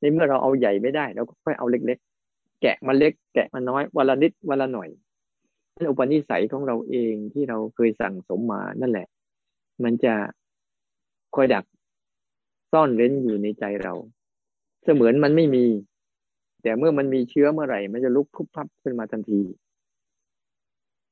[0.00, 1.98] ในเมื่อเราเอาใหญ่ไม่ได้เราก็ค่อยเอาเล็ก
[2.30, 4.88] ๆ แกะมาเล็ก แกะมาน้อยวันละนิดวันละหน่อย
[5.74, 9.06] นั่นอุปนิสัยของเราเองที่เราเคยสั่งสมมานั่นแหละ
[9.84, 10.14] มันจะ
[11.34, 11.64] คอยดัก
[12.76, 13.94] ซ่อนเร้นอยู่ในใจเรา
[14.84, 15.66] เสมือนมันไม่มี
[16.62, 19.40] แต่เมื่อมันมีเชื้อเมื่อไหร่ มันจะลุกพุบพับขึ้นมาทันที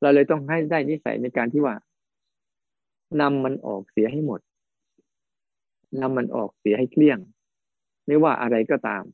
[0.01, 1.75] เราเลยต้องให้ได้นิสัยในการที่ว่า
[3.21, 4.41] นำมันออกเสียให้หมด
[6.01, 7.19] นำมันออกเสียให้เกลี้ยง
[8.07, 9.05] ไม่ว่าอะไรก็ตาม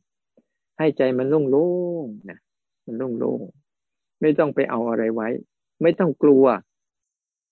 [0.79, 1.69] ให้ใจมันโล่
[2.05, 2.39] งๆนะ
[2.87, 5.29] มันโล่งๆไม่ต้องไปเอาอะไรไว้
[5.83, 6.45] ไม่ต้องกลัว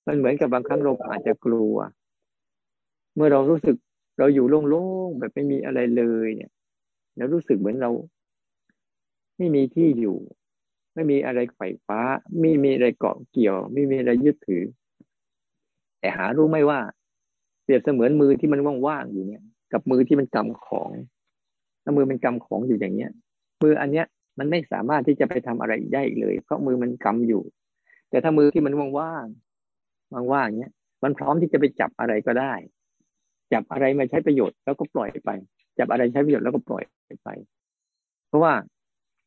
[0.07, 1.75] มันเหมือนกับบางครั้งเราอาจจะกลัว
[3.15, 3.77] เมื่อเรารู้สึก
[4.19, 6.53] เราอยู่โล่งๆแบบไม่มีอะไรเลยเนี่ย
[7.17, 7.91] แล้วรู้สึกเหมือนเรา
[9.37, 10.17] ไม่มีที่อยู่
[10.95, 12.01] ไม่มีอะไรไขว่ฟ้า
[12.41, 14.65] ไม่มีอะไรเกาะเกี่ยว ไม่มีอะไรยึดถือ
[16.01, 16.79] แต่หารู้ไหมว่า
[17.63, 20.91] เปรียบเสมือนมือที่มันว่างๆอยู่เนี่ย กับมือที่มันกำของ
[21.83, 23.11] แล้วมือมันกำของอยู่อย่างเนี้ย
[23.63, 24.07] มืออันเนี้ย
[24.39, 27.43] มันไม่สามารถที่จะไปทำอะไรได้อีกเลย เพราะมือมันกำอยู่
[28.11, 32.55] แต่ถ้ามือที่มันว่างๆว่างๆเนี้ย มันพร้อมที่จะไปจับอะไรก็ได้
[33.53, 35.31] จับอะไรมาใช้ประโยชน์แล้วก็ปล่อยไป
[35.79, 36.83] จับอะไรใช้ประโยชน์แล้วก็ปล่อย
[37.25, 37.31] ไป
[38.27, 38.55] เพราะว่า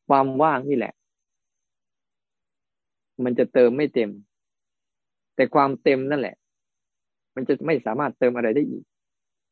[0.07, 0.93] ความว่างนี่แหละ
[3.23, 4.09] มันจะเติมไม่เต็ม
[5.35, 6.35] แต่ความเต็มนั่นแหละ
[7.35, 8.83] มันจะไม่สามารถเติมอะไรได้อีก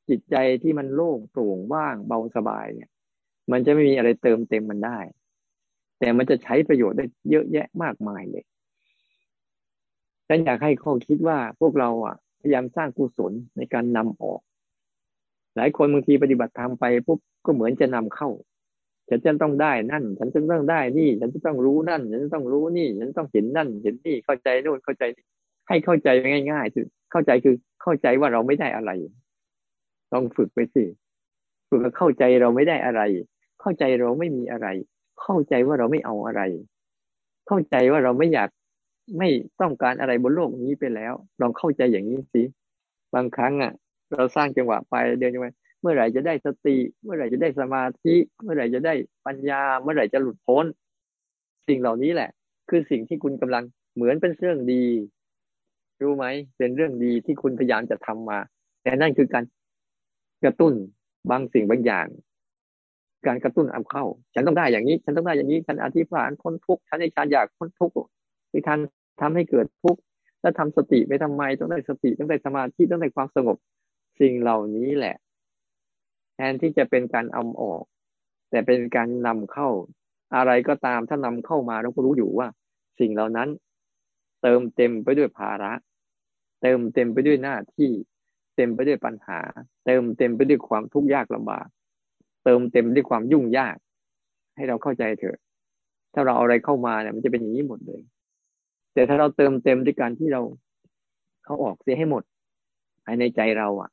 [0.09, 2.89] จิตใจที่มันโล่งโปร่งว่างเบาสบายเนี่ย
[3.51, 4.99] มันจะไม่มีอะไรเติมเต็มมันได้
[5.99, 8.45] แต่มันจะใช้ประโยชน์ได้เยอะแยะมากมายเลย
[10.27, 14.41] ฉันอยากให้ข้อคิดว่าพวกเราอะพยายามสร้างกุศลในการนำออก
[15.59, 18.29] หลายคนบางทีปฏิบัติธรรมไปปุ๊บก็เหมือนจะนำเข้า
[19.09, 25.03] ฉันจะต้องได้นั่น ฉันจะต้องได้นี่ ฉันจะต้องรู้นั่น ฉันจะต้องรู้นี่ ฉันต้องเห็นนั่น เห็นนี่เข้าใจโน่นเข้าใจ
[25.67, 26.09] ให้เข้าใจ
[26.51, 28.91] ง่ายๆคือเข้าใจคือเข้าใจว่าเราไม่ได้อะไร
[30.11, 30.83] ลองฝึกไปสิ
[31.69, 33.01] ฝึกเข้าใจเราไม่ได้อะไร
[33.61, 34.67] เข้าใจเราไม่มีอะไร
[35.21, 36.41] เข้าใจว่าเราไม่เอาอะไร
[37.47, 38.49] เข้าใจว่าเราไม่อยาก
[39.17, 39.29] ไม่
[39.61, 42.43] ต้องการอะไรบนโลกนี้ไปแล้ว ลองเข้าใจอย่างนี้สิ
[43.13, 43.73] บางครั้งอะ
[44.17, 45.47] เราสร้างจังหวะไปเดินยังไป
[45.81, 48.93] เมื่อไหร่จะได้สติ เมื่อไหร่จะได้สมาธิ เมื่อไหร่จะได้
[49.25, 50.65] ปัญญา เมื่อไหร่จะหลุดพ้น
[51.67, 52.29] สิ่งเหล่านี้แหละ
[52.69, 53.63] คือสิ่งที่คุณกำลัง
[53.95, 54.83] เหมือนเป็นเรื่องดี
[56.01, 56.25] รู้ไหม
[56.57, 58.39] เป็นเรื่องดีที่คุณพยายามจะทำมา
[58.83, 59.43] แต่นั่นคือการ
[60.43, 60.73] กระตุ้น
[61.29, 62.07] บางสิ่งบางอย่าง
[63.27, 67.95] การกระตุ้นเอาเข้า ฉันต้องได้อย่างนี้ ฉันต้องได้อย่างนี้ฉันอธิษฐานพ้นทุกข์ฉันในการอยากพ้นทุกข์
[68.53, 68.79] มีการ
[69.21, 69.99] ทำให้เกิดทุกข์
[70.41, 73.57] แล้วทำสติไปทำไมต้องได้สติต้องได้สมาธิต้องได้ความสงบ
[74.19, 75.15] สิ่งเหล่านี้แหละ
[76.35, 77.83] แทนที่จะเป็นการเอาออก
[78.49, 79.69] แต่เป็นการนำเข้า
[80.35, 82.47] อะไรก็ตามถ้านำเข้ามาเราก็รู้อยู่ว่า
[82.99, 83.49] สิ่งเหล่านั้น
[84.41, 85.73] เติมเต็มไปด้วยภาระ
[86.61, 87.91] เติมเต็มไปด้วยหน้าที่
[88.55, 89.39] เต็มไปด้วยปัญหา
[89.85, 91.67] เติมเต็มไปด้วยความทุกข์ยากลำบาก
[92.43, 93.77] เติมเต็มด้วยความยุ่งยาก
[94.55, 95.37] ให้เราเข้าใจเถอะ
[96.13, 98.01] ถ้าเราเอาอะไรเข้ามาเนี่ยมันจะเป็นอย่างนี้หมดเลย
[98.93, 100.41] แต่ถ้าเราเติมเต็มด้วยการที่เรา
[101.45, 102.23] เขาออกเสียให้หมด
[103.05, 103.89] ภายในใจเราอะ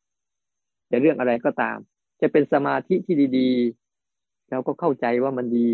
[0.90, 1.78] จะเรื่องอะไรก็ตาม
[2.20, 5.68] จะเป็นสมาธิที่ดีๆ เราก็เข้าใจว่ามันดี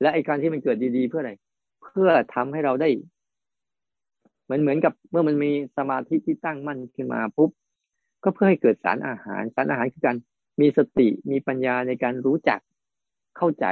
[0.00, 1.32] และไอ้การที่มันเกิดดีๆ เพื่ออะไร
[1.82, 2.88] เพื่อทำให้เราได้
[4.44, 7.50] เหมือนเหมือนกับเมื่อมันมีสมาธิที่ตั้งมั่นขึ้นมาปุ๊บ
[8.24, 10.16] ก็เพื่อให้เกิดสารอาหาร สารอาหารคือการ
[10.60, 12.60] มีสติมีปัญญาในการรู้จัก
[13.36, 13.66] เข้าใจ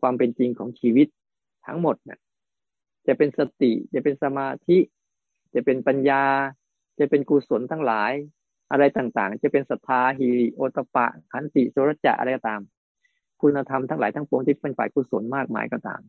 [0.00, 1.08] ความเป็นจริงของชีวิต
[1.66, 2.18] ทั้งหมดเนะ่ย
[3.06, 4.78] จะเป็นสติ จะเป็นสมาธิ
[5.54, 6.22] จะเป็นปัญญา
[6.98, 8.12] จะเป็นกุศลทั้งหลาย
[8.70, 12.60] อะไรต่างๆ จะเป็นศรัทธาฮีริโอตปะขันติโสรจะอะไรก็ตาม
[13.40, 16.00] คุณธรรมทั้งหลายทั้งปวงที่เป็นฝ่ายกุศลมากมายก็ตาม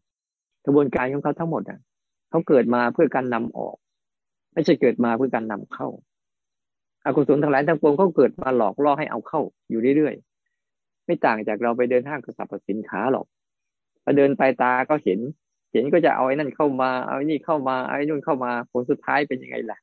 [0.66, 1.80] กระบวนการของเขาทั้งหมดอะ
[2.30, 3.76] เขาเกิดมาเพื่อการนำออก
[4.54, 5.88] ไม่ใช่เกิดมาเพื่อการนำเข้า
[7.06, 13.26] อากุศลทั้งหลายทั้งปวงเขาเกิดมาหลอกล่อให้เอาเข้าอยู่เรื่อยๆไม่ต่างจากเราไปเดินห้างกับสรรพสินค้าหรอก
[14.04, 15.20] พอเดินไปตาก็เห็น
[15.72, 19.78] เห็นก็จะเอาไอ้นั่นเข้ามาเอาไอ้นี่เข้ามาเอาไอ้นู่นเข้ามาผลสุดท้ายเป็นยังไงล่ะ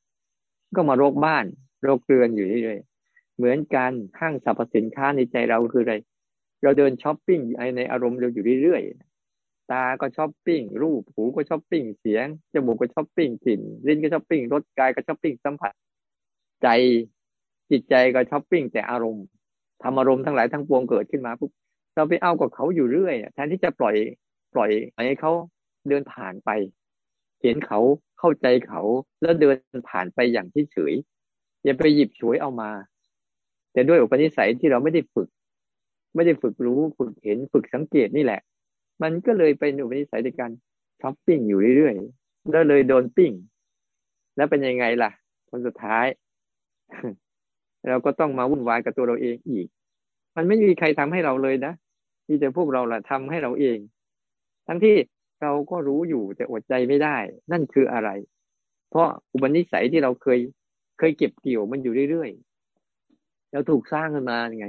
[0.75, 1.45] ก็มาโรคบ้าน
[1.83, 5.95] โรคเรือนอยู่เรื่อยๆเหมือนกันห้างสรรพสินค้าในใจเราคืออะไร
[6.63, 7.39] เราเดินช้อปปิ้ง
[7.77, 15.73] ในอารมณ์เราอยู่เรื่อยๆตาก็ช้อปปิ้งรูปหูก็ช้อปปิ้งเสียงจมูกก็ช้อปปิ้งกลิ่นลิ้นก็ช้อปปิ้งรสกายก็ช้อปปิ้งสัมผัส
[16.63, 16.67] ใจ
[17.71, 19.25] จิตใจก็ช้อปปิ้งแต่อารมณ์
[19.83, 21.51] ทำอารมณ์ทั้งหลายทั้งปวงเกิดขึ้นมาปุ๊บ
[21.95, 23.95] เราไปเอากับเขาอยู่เรื่อยแทนที่จะปล่อย
[24.53, 24.71] ปล่อย
[25.07, 25.31] ให้เขา
[25.87, 26.49] เดินผ่านไป
[27.41, 27.79] เห็นเขา
[28.19, 28.81] เข้าใจเขา
[29.21, 29.55] แล้วเดิน
[29.89, 30.93] ผ่านไปอย่างเฉย
[31.67, 32.69] อย่าไปหยิบฉวยเอามา
[33.73, 35.29] แต่ด้วยอุปนิสัยที่เราไม่ได้ฝึก
[36.15, 38.41] ไม่ได้ฝึกรู้ฝึกเห็นฝึกสังเกตนี่แหละ
[39.01, 40.51] มันก็เลยเป็นอุปนิสัยในการ
[41.01, 43.31] ช้อปปิ้งอยู่เรื่อยๆแล้วเลยโดนปิ้ง
[44.35, 45.11] แล้วเป็นยังไงล่ะ
[45.49, 46.05] คนสุดท้าย
[47.89, 49.67] เราก็ต้องมาวุ่นวายกับตัวเราเองอีก
[50.35, 51.73] มันไม่มีใครทำให้เราเลยนะ
[52.27, 53.77] มีแต่พวกเราแหละทำให้เราเอง
[54.67, 54.95] ทั้งที่
[55.41, 57.17] เราก็รู้อยู่แต่อดใจไม่ได้
[57.51, 58.09] นั่นคืออะไร
[58.89, 60.39] เพราะอุปนิสัยที่เราเคย
[60.97, 64.67] เคยเก็บเกี่ยวมันอยู่เรื่อยๆเราถูกสร้างขึ้นมาไง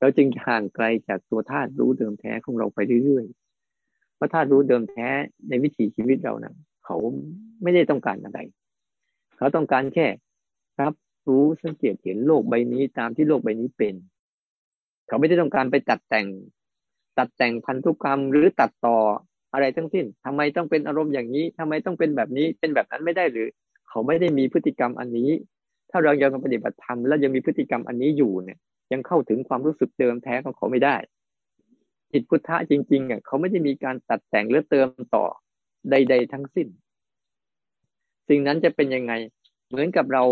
[0.00, 5.08] เราจึงห่างไกลจากตัวธาตุรู้เดิมแท้ของเราไปเรื่อยๆเพราะธาตุรู้เดิมแท้
[5.48, 6.96] ในวิถีชีวิตเรานะเขา
[7.62, 8.38] ไม่ได้ต้องการอะไร
[9.38, 10.06] เขาต้องการแค่
[10.80, 10.94] รับ
[11.28, 13.94] รู้สังเกตเห็นโลกใบนี้ตามที่โลกใบนี้เป็น
[15.06, 16.26] เขาไม่ได้ต้องการไปตัดแต่ง
[17.18, 18.98] ตัดแต่งพันธุกรรมหรือตัดต่อ
[19.52, 23.48] อะไรทั้งสิ้นทำไมต้องเป็นอารมณ์อย่างนี้ทำไมต้องเป็นแบบนี้เป็นแบบนั้นไม่ได้หรือ
[23.88, 25.30] เขาไม่ได้มีพฤติกรรมอันนี้
[25.90, 28.58] ถ้าเรายังปฏิบัติธรรมแล้วยังมีพฤติกรรมอันนี้อยู่เนี่ย
[28.92, 30.96] ยังเข้าถึงความรู้สึกเดิมแท้ของเขาไม่ได้
[32.12, 35.24] จิตพุทธะจริงๆอะเขาไม่ได้มีการตัดแต่งหรือเติมต่อ
[35.90, 36.68] ใด ๆ ทั้งสิ้น
[38.28, 39.12] สิ่งนั้นจะเป็นยังไง
[39.68, 40.24] เหมือนกับเรา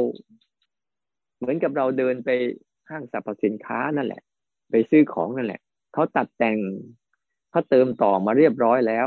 [1.38, 2.30] เหมือนกับเราเดินไป
[2.88, 4.22] ห้างสรรพสินค้านั่นแหละ
[4.70, 5.60] ไปซื้อของนั่นแหละ
[5.92, 6.58] เขาตัดแต่ง
[7.50, 9.06] เขาเติมต่อมาเรียบร้อยแล้ว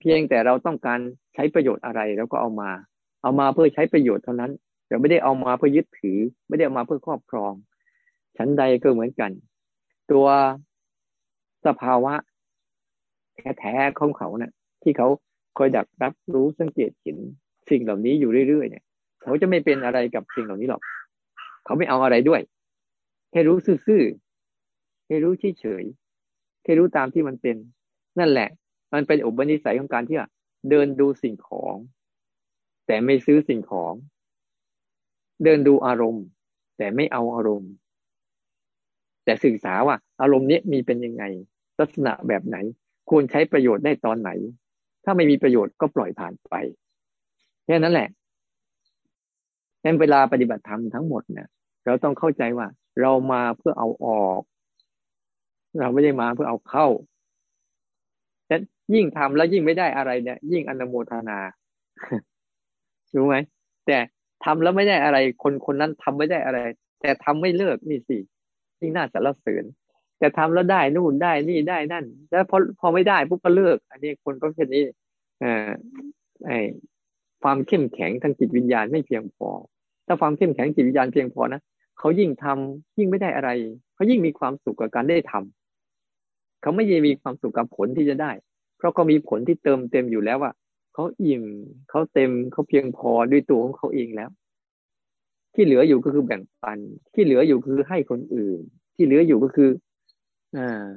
[0.00, 1.00] เพียงแต่เราต้องการ
[1.34, 2.70] ใช้ประโยชน์อะไรเราก็เอามา
[3.22, 4.50] เอามาเพื่อใช้ประโยชน์เท่านั้น
[4.88, 7.52] เราไม่ได้เอามาเพื่อยึดถือ ไม่ได้เอามาเพื่อครอบครอง
[8.36, 9.30] ชั้นใดก็เหมือนกัน
[10.10, 10.26] ตัว
[11.66, 12.14] สภาวะ
[13.58, 15.08] แท้ๆของเขาเนะ่ะที่เขา
[15.58, 17.16] คอยดักรับรู้สังเกตเห็น
[17.70, 18.84] สิ่งเหล่านี้อยู่เรื่อยๆเนี่ย
[19.22, 20.82] เขาจะไม่เป็นอะไรกับสิ่งเหล่านี้หรอก
[21.64, 22.40] เขาไม่เอาอะไรด้วย
[23.30, 23.56] แค่รู้
[23.86, 27.56] ซื่อๆแค่รู้เฉยๆแค่รู้ตามที่มันเป็น
[28.18, 28.48] นั่นแหละ
[28.92, 30.16] มันเป็นอุปนิสัยของการที่
[30.70, 31.74] เดินดูสิ่งของ
[32.86, 33.94] แต่ไม่ซื้อสิ่งของ
[35.44, 36.24] เดินดูอารมณ์
[36.78, 37.72] แต่ไม่เอาอารมณ์
[39.24, 41.24] แต่ศึกษาว่า อารมณ์นี้มีเป็นยังไง
[41.80, 42.56] ลักษณะแบบไหน
[43.10, 44.30] ควรใช้ประโยชน์ได้ตอนไหน
[45.04, 46.54] ถ้าไม่มีประโยชน์ก็ปล่อยผ่านไป
[47.66, 48.08] แค่นั้นแหละ
[49.82, 51.48] ในเวลาปฏิบัติธรรมทั้งหมดเนี่ย
[51.84, 52.66] เราต้องเข้าใจว่า
[53.00, 54.42] เรามาเพื่อเอาออก
[55.80, 56.86] เราไม่ได้มาเพื่อเอาเข้า
[58.46, 58.56] แต่
[58.94, 61.38] ยิ่งทำแล้วยิ่งไม่ได้อะไรเนี่ย ยิ่งอนโมทนา
[63.16, 63.36] รู้ไหม
[63.86, 63.98] แต่
[64.44, 66.58] ทำแล้วไม่ได้อะไร คนคนนั้นทำไม่ได้อะไร
[67.00, 68.18] แต่ทำไม่เลิกนี่สิ
[68.78, 69.64] ที่น่าสรรเสริญ
[70.18, 74.84] แต่ทำแล้วได้นู่นได้นี่ได้นั่น แล้วพอพอไม่ได้ปุ๊บก็เลิก อันนี้คนก็แค่นี้
[75.42, 75.70] อ่า
[76.46, 76.50] ไอ
[77.42, 79.48] ความเข้มแข็งทางจิตวิญญาณไม่เพียงพอ
[80.06, 81.60] ถ้าความเข้มแข็งจิตวิญญาณเพียงพอนะ
[81.98, 83.50] เขายิ่งทำยิ่งไม่ได้อะไร
[83.94, 88.32] เขายิ่งมีความสุขกับการได้ทำเขาไม่ยังมีความสุขกับผลที่จะได้
[88.78, 90.52] เพราะเขามีผลที่เติมเต็มอยู่แล้วว่า
[90.94, 91.44] เขาอิ่ม
[91.90, 94.30] เขาเต็มเขาเพียงพอด้วยตัวของเขาเองแล้ว
[95.54, 96.78] ที่เหลืออยู่ก็คือแบ่งปัน
[97.14, 98.58] ที่เหลืออยู่คือให้คนอื่น
[98.94, 99.70] ที่เหลืออยู่ก็คือ
[100.56, 100.88] อ่า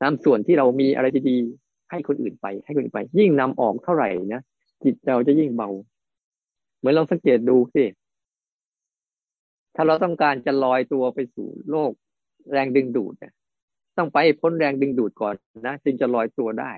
[0.00, 4.42] ตามส่วนที่เรามีอะไรดีๆให้คนอื่นไป ให้คนอื่นไป ยิ่งนำออกเท่าไหร่นะ
[4.82, 5.68] จิตเราจะยิ่งเบา
[6.78, 7.84] เหมือนลองสังเกตดูสิ
[9.74, 11.90] ถ้าเราต้องการจะลอยตัวไปสู่โลก
[12.52, 13.32] แรงดึงดูดเนี่ย
[13.98, 15.34] ต้องไปพ้นแรงดึงดูดก่อน
[15.66, 16.72] นะจึงจะลอยตัวได้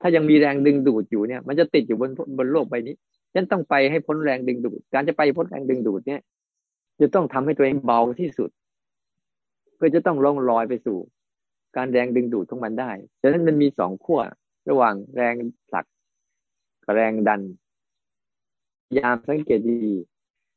[0.00, 2.94] ถ้ายังมีแรงดึงดูดอยู่เนี่ย มันจะติดอยู่บนบนโลกใบนี้
[3.34, 6.20] ฉันต้องไปให้พ้นแรงดึงดูด การจะไปพ้นแรงดึงดูดเนี่ย
[7.00, 8.50] จะต้องทำให้ตัวเองเบาที่สุด
[9.76, 10.98] เพื่อจะต้องล่องลอยไปสู่
[11.76, 14.20] การแรงดึงดูดของมันได้ฉะนั้นมันมีสองขั้ว
[14.68, 15.34] ระหว่างแรง
[15.68, 15.84] ผลัก
[16.84, 17.40] กับแรงดัน
[18.98, 19.94] ยามสังเกตดี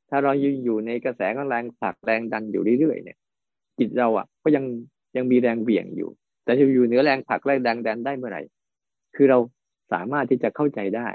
[0.09, 3.17] ถ้าเราอยู่อยู่ในกระแสของแรงผลักแรงดันอยู่เรื่อยๆเนี่ย
[3.79, 4.63] จิตเราอะ ก็ยัง
[5.15, 6.09] ยังมีแรงเบี่ยงอยู่
[6.43, 8.41] แต่จะอยู่เหนือแรงผลักแรงดันดันได้เมื่อไหร่
[9.15, 9.39] คือเรา
[9.91, 11.07] สามารถที่จะเข้าใจได้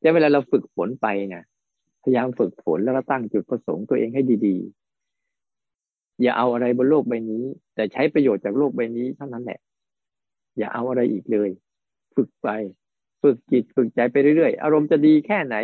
[0.00, 1.44] แต่เวลาเราฝึกฝนไปเนี่ย
[2.02, 9.60] พยายามฝึกฝนแล้วก็ตั้งจุดประสงค์ตัวเองให้ดีๆ อย่าเอาอะไรบนโลกใบนี้ แต่ใช้ประโยชน์จากโลกใบนี้เท่านั้นแหละ
[10.58, 11.50] อย่าเอาอะไรอีกเลย
[12.14, 12.48] ฝึกไป
[13.22, 15.56] ฝึกจิตฝึกใจไปเรื่อยๆ อารมณ์จะดีแค่ไหน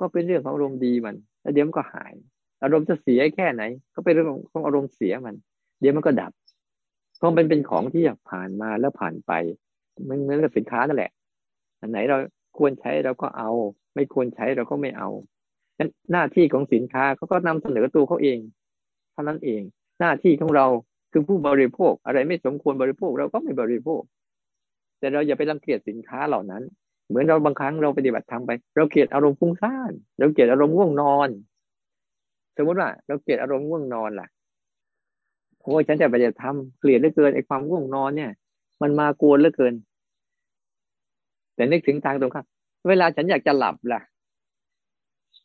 [0.00, 2.12] ก็เป็นเรื่องของอารมณ์ดีมัน แล้วเดี๋ยวมันก็หาย
[2.62, 3.62] อารมณ์จะเสียแค่ไหน
[3.94, 5.34] ก็เป็นเรื่องของอารมณ์เสียมัน
[5.80, 6.32] เดี๋ยวมันก็ดับ
[7.18, 9.32] เพราะมันเป็นของที่ผ่านมาแล้วผ่านไป
[10.08, 11.10] มันเหมือนกับสินค้านั่นแหละ
[11.80, 12.16] อันไหนเรา
[12.58, 13.50] ควรใช้เราก็เอา
[13.94, 15.08] ไม่ควรใช้เราก็ไม่เอา
[15.78, 18.38] นั้นหน้าที่ของสินค้าเขาก็นำเสนอตัวเขาเอง
[19.12, 19.62] เท่านั้นเอง
[20.00, 20.66] หน้าที่ของเรา
[21.12, 24.02] คือผู้บริโภค อะไรไม่สมควรบริโภคเราก็ไม่บริโภค
[24.98, 26.62] แต่เราอย่าไปรังเกียจสินค้าเหล่านั้น
[27.08, 31.28] เหมือนเราบางครั้งเราปฏิบัติทำไป เราเกลียดอารมณ์ฟุ้งซ่านเราเกลียดอารมณ์ง่วงนอน
[32.56, 34.28] สมมติว่า เราเกลียดอารมณ์ง่วงนอนล่ะ
[35.62, 38.30] โอ้ยฉันจะปฏิบัติทำเกลียดเหลือเกินไอ้ความง่วงนอนเนี่ย
[38.82, 39.74] มันมากวนเหลือเกิน
[41.54, 42.46] แต่นึกถึงทางตรงข้าม
[42.88, 44.00] เวลาฉันอยากจะหลับล่ะ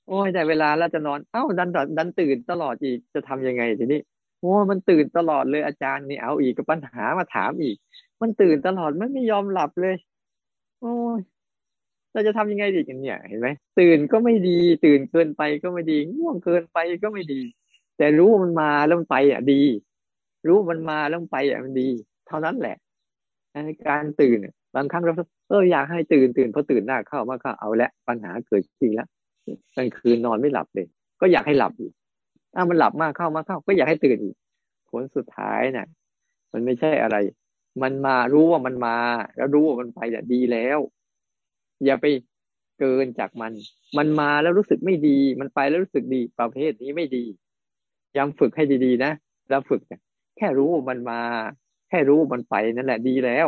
[0.08, 4.02] โอ้ยแต่เวลาแล้วจะนอน เอ้า ดันดันตื่นตลอดอีกจะทำยังไงทีนี้
[4.40, 7.76] โอ้มันตื่นตลอดเลยอาจารย์นี่เอาอีกกับปัญหามาถามอีก
[8.22, 9.96] มันตื่นตลอดมันไม่ยอมหลับเลย
[10.82, 11.20] โอ้ย
[12.12, 13.48] เราจะทำยังไงดีกันเนี่ย เห็นไหม
[13.80, 17.42] ตื่นก็ไม่ดี ตื่นเกินไปก็ไม่ดีง่วงเกินไปก็ไม่ดี
[17.98, 19.62] แต่รู้มันมาแล้วมันไปอะดี
[20.48, 21.90] รู้มันมาแล้วมันไปอะมันดี
[22.28, 22.76] เท่านั้นแหละ
[23.66, 24.38] ในการตื่น
[24.76, 25.14] บางครั้งเรา
[25.50, 29.08] เอออยากให้ตื่นตื่นพอตื่นหน้าเข้ามากเข้าเอาละปัญหาเกิดจริงแล้ว
[29.76, 30.88] กลางคืนนอนไม่หลับเลย
[31.22, 31.94] ก็อยากให้หลับอีก
[32.54, 34.36] ถ้ามันหลับมากเข้ามากเข้า ก็อยากให้ตื่นอีก
[34.90, 35.88] ผลสุดท้ายเนี่ย
[36.54, 37.18] มันไม่ใช่อะไร
[37.84, 38.98] มันมารู้ว่ามันมา
[39.36, 40.80] แล้วรู้ว่ามันไปเนี่ยดีแล้ว
[41.86, 42.06] อย่าไป
[42.80, 43.54] เกินจากมัน
[43.98, 47.26] มันมาแล้วรู้สึกไม่ดี มันไปแล้วรู้สึกดีประเภทนี้ไม่ดี
[48.18, 49.12] ย้ำฝึกให้ดีๆนะ
[49.50, 49.82] แล้วฝึก
[50.38, 51.22] แค่รู้ว่ามันมา
[51.90, 53.48] แค่รู้มันไปนั่นแหละดีแล้ว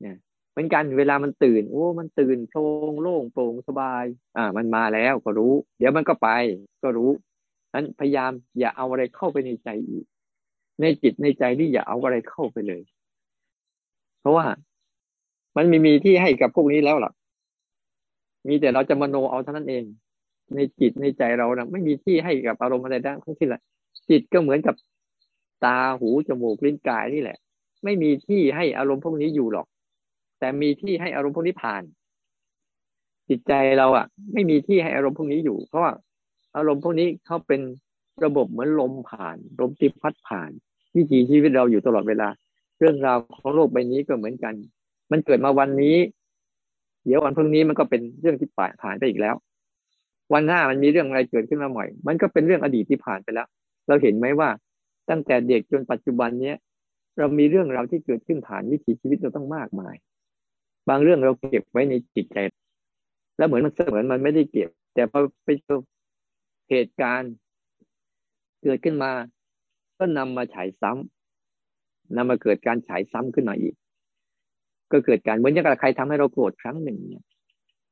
[0.00, 0.16] เนี่ย
[0.50, 4.04] เหมือนกันเวลามันตื่น โอ้มันตื่นโล่งโล่งโปร่งสบาย
[4.36, 6.28] อ่า มันมาแล้วก็รู้ เดี๋ยวมันก็ไป
[6.82, 7.10] ก็รู้
[7.74, 10.04] นั้นพยายามอย่าเอาอะไรเข้าไปในใจอีก
[10.80, 12.82] ในจิตในใจนี่อย่าเอาอะไรเข้าไปเลย
[14.20, 14.46] เพราะว่า
[15.56, 17.12] มันไม่มีที่ให้กับพวกนี้แล้วหรอก
[18.48, 19.84] มีแต่เราจะมโนเอาเท่านั้นเอง
[20.54, 23.62] ในจิตในใจเรานะไม่มีที่ให้กับอารมณ์อะไรได้ทั้งสิ้นแหละ
[24.08, 24.74] จิตก็เหมือนกับ
[25.64, 27.38] ตาหูจมูกลิ้นกายนี่แหละ
[27.84, 29.66] ไม่มีที่ให้อารมณ์พวกนี้อยู่หรอก
[30.38, 31.82] แต่มีที่ให้อารมณ์พวกนี้ผ่าน
[33.28, 35.92] จิตใจเราอะ ไม่มีที่ให้อารมณ์พวกนี้อยู่ เพราะว่า
[36.56, 37.60] อารมณ์พวกนี้เขาเป็น
[38.24, 40.50] ระบบเหมือนลมผ่าน ลมที่พัดผ่าน
[40.96, 42.28] วิถีชีวิตเราอยู่ตลอดเวลา
[42.78, 44.54] เรื่องราวของโลกใบนี้ก็เหมือนกัน
[45.10, 45.96] มันเกิดมาวันนี้
[47.04, 48.48] เดี๋ยววันพรุ่งนี้มันก็เป็นเรื่องที่
[48.82, 49.34] ผ่านไปอีกแล้ว
[50.32, 53.46] วันหน้ามันมีเรื่องอะไรเกิดขึ้นมาใหม่ มันก็เป็นเรื่องอดีตที่ผ่านไปแล้ว
[53.88, 54.48] เราเห็นไหมว่า
[55.10, 56.56] ตั้งแต่เด็กจนปัจจุบันเนี้ย
[57.18, 59.94] เรามีเรื่องราวที่เกิดขึ้นผ่านวิถีชีวิตเราต้องมากมาย
[60.88, 62.38] บางเรื่องเราเก็บไว้ในจิตใจ
[63.38, 65.80] แล้วเหมือนมันเสมือนมันไม่ได้เก็บ แต่พอไปเจอ
[66.70, 67.32] เหตุการณ์
[68.62, 69.10] เกิดขึ้นมา
[69.98, 73.74] ก็นำมาฉายซ้ำนำมาเกิดการฉายซ้ำขึ้นมาอีก
[74.92, 77.24] ก็เกิดการเหมือนอย่างใครทำให้เราโกรธครั้งหนึ่งเนี่ย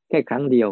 [0.08, 0.68] แค่ครั้งเดียว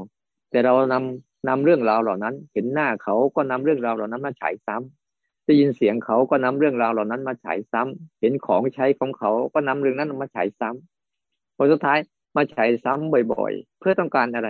[0.51, 5.04] แต่เรานำนำเรื่องราวเหล่านั้น เห็นหน้าเขาก็นำเรื่องราวเหล่านั้นมาฉายซ้ำ
[5.45, 11.99] ได้ยินเสียงเขาก็นำเรื่องราวเหล่านั้นมาฉายซ้ำเห็นของใช้ของเขาก็นำเรื่องนั้นมาฉายซ้ำผลสุดท้าย
[12.37, 14.49] มาฉายซ้ำบ่อย ๆ เพื่อต้องการอะไร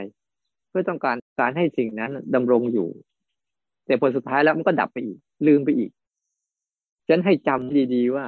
[0.70, 2.88] เพื่อต้องการการให้สิ่งนั้นดำรงอยู่
[3.87, 5.90] แต่ผลสุดท้ายแล้วมันก็ดับไปอีก ลืมไปอีก
[7.09, 8.26] ฉันให้จำดีๆว่า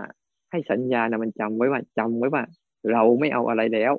[0.50, 2.42] ให้สัญญานะมันจำไว้ว่าจำไว้ว่า
[2.92, 3.92] เราไม่เอาอะไรแล้ว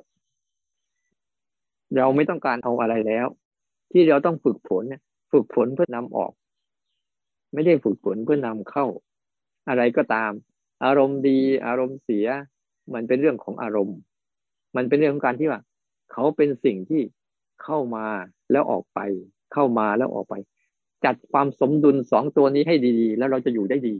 [1.96, 3.26] เราไม่ต้องการเอาอะไรแล้ว
[3.92, 5.00] ที่เราต้องฝึกฝนเนี่ย
[5.32, 6.32] ฝึกฝนเพื่อนำออก
[7.52, 8.86] ไม่ได้ฝึกฝนเพื่อนำเข้า
[9.68, 10.32] อะไรก็ตาม
[10.84, 12.26] อารมณ์ดี อารมณ์เสีย
[12.94, 13.98] มันเป็นเรื่องของอารมณ์
[14.76, 15.60] มันเป็นเรื่องของการที่ว่า
[16.12, 17.02] เขาเป็นสิ่งที่
[17.62, 18.06] เข้ามา
[18.52, 19.00] แล้วออกไป
[19.52, 20.34] เข้ามาแล้วออกไป
[21.04, 23.94] จัดความสมดุลสองตัวนี้ให้ดี ๆ แล้วเราจะอยู่ได้ดี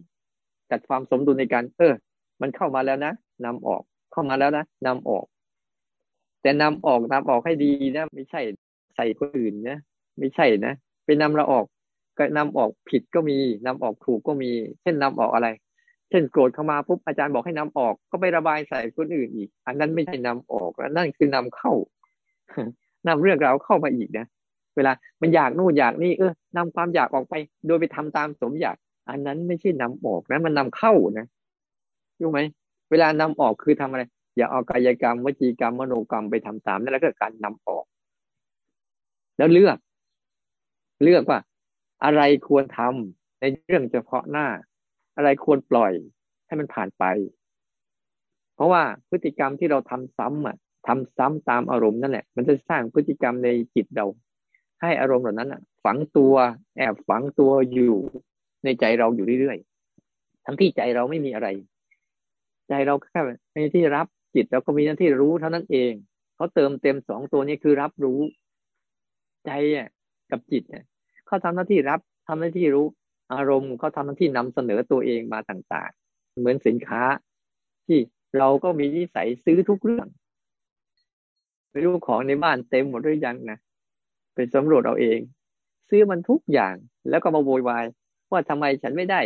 [0.71, 1.95] จัดความสมดุลในการ เออ
[2.41, 3.13] มันเข้ามาแล้วนะ
[3.45, 3.83] นำออก
[4.13, 5.27] เข้ามาแล้วนะนำออก
[6.43, 8.41] แต่นำออกนำออกให้ดีนะ ไม่ใช่
[8.97, 9.79] ใส่คนอื่นนะ
[10.19, 11.67] ไม่ใช่นะไปนำเราออก
[12.19, 14.51] ก็นำออกผิดก็มีนำออกถูกก็มี
[14.83, 15.49] เช่นนำออกอะไร
[16.11, 21.73] เช่นโกรธเข้ามาปุ๊บอาจารย์บอกให้นำออก ก็ไประบายใส่คนอื่นอีก อันนั้นไม่ใช่นำออกแล้วนั่นคือนำเข้า
[23.09, 24.27] นำเรื่องราวเข้ามาอีกนะ
[24.77, 27.35] เวลามันอยากนู่นอยากนี่เออนำความอยากออกไป
[27.67, 28.77] โดยไปทำตามสมอยาก
[29.09, 31.27] อันนั้นไม่ใช่นำออกนะมันนำเข้านะ
[32.21, 32.41] รู้ไหม
[32.91, 34.03] เวลานำออกคือทำอะไร
[34.37, 37.85] อย่าเอากายกรรมวจีกรรมมโนกรรมไปทำตามนั่นแหละก็การนำออก
[39.37, 39.77] แล้วเลือก
[41.05, 41.39] เลือกว่า
[42.05, 44.47] อะไรควรทำในเรื่องเฉพาะหน้า
[45.17, 45.93] อะไรควรปล่อย
[46.47, 47.05] ให้มันผ่านไป
[48.55, 50.57] เพราะว่าพฤติกรรมที่เราทำซ้ำอะ
[50.87, 54.07] ทำซ้ำตามอารมณ์นั่นแหละ มันจะสร้างพฤติกรรมในจิตเรา
[54.83, 56.35] ให้อารมณ์เหล่านั้นอะ ฝังตัว
[56.77, 57.95] แอบฝังตัวอยู่
[58.65, 61.49] ในใจเราอยู่เรื่อยๆ ทั้งที่ใจเราไม่มีอะไร
[62.69, 63.21] ใจเราแค่
[63.53, 65.93] ในที่รับจิตเราก็มีหน้าที่รู้เท่านั้นเอง
[66.35, 68.21] เขาเติมเต็มสองตัวนี้คือรับรู้
[69.47, 69.89] ใจอะ
[70.31, 70.85] กับจิตเนี่ย
[71.29, 72.87] เขาทำหน้าที่รับทำหน้าที่รู้
[73.35, 77.03] อารมณ์เขาทำหน้าที่นำเสนอตัวเองมาต่างๆ เหมือนสินค้า
[77.87, 77.99] ที่
[78.39, 80.07] เราก็มีนิสัยซื้อทุกเรื่อง
[81.71, 83.59] ไม่รู้ของในบ้านเต็มหมดหรือยังนะ
[84.35, 85.19] ไปสำรวจเอาเอง
[85.89, 86.75] ซื้อมันทุกอย่าง
[87.11, 87.85] แล้วก็มาโวยวาย
[88.31, 89.21] ว่าทำไมฉันไม่ได้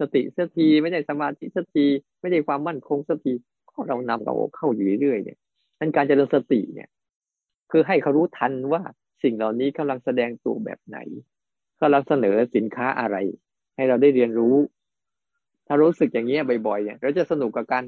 [0.00, 1.86] สติสักทีไม่ได้สมาธิสักที
[2.20, 3.32] ไม่ได้ความมั่นคงสักที
[3.70, 5.38] ก็เรานำเราเข้าอยู่เรื่อยเนี่ย
[5.78, 6.88] นั่นการเจริญสติเนี่ย
[7.70, 8.82] คือให้เขารู้ทันว่า
[9.22, 10.98] สิ่งเหล่านี้กำลังแสดงตัวแบบไหน
[11.78, 13.16] ก็เราเสนอสินค้าอะไร
[13.76, 14.56] ให้เราได้เรียนรู้
[15.66, 17.84] ถ้ารู้สึกอย่างนี้บ่อยๆเนี่ยเราจะสนุกกับการ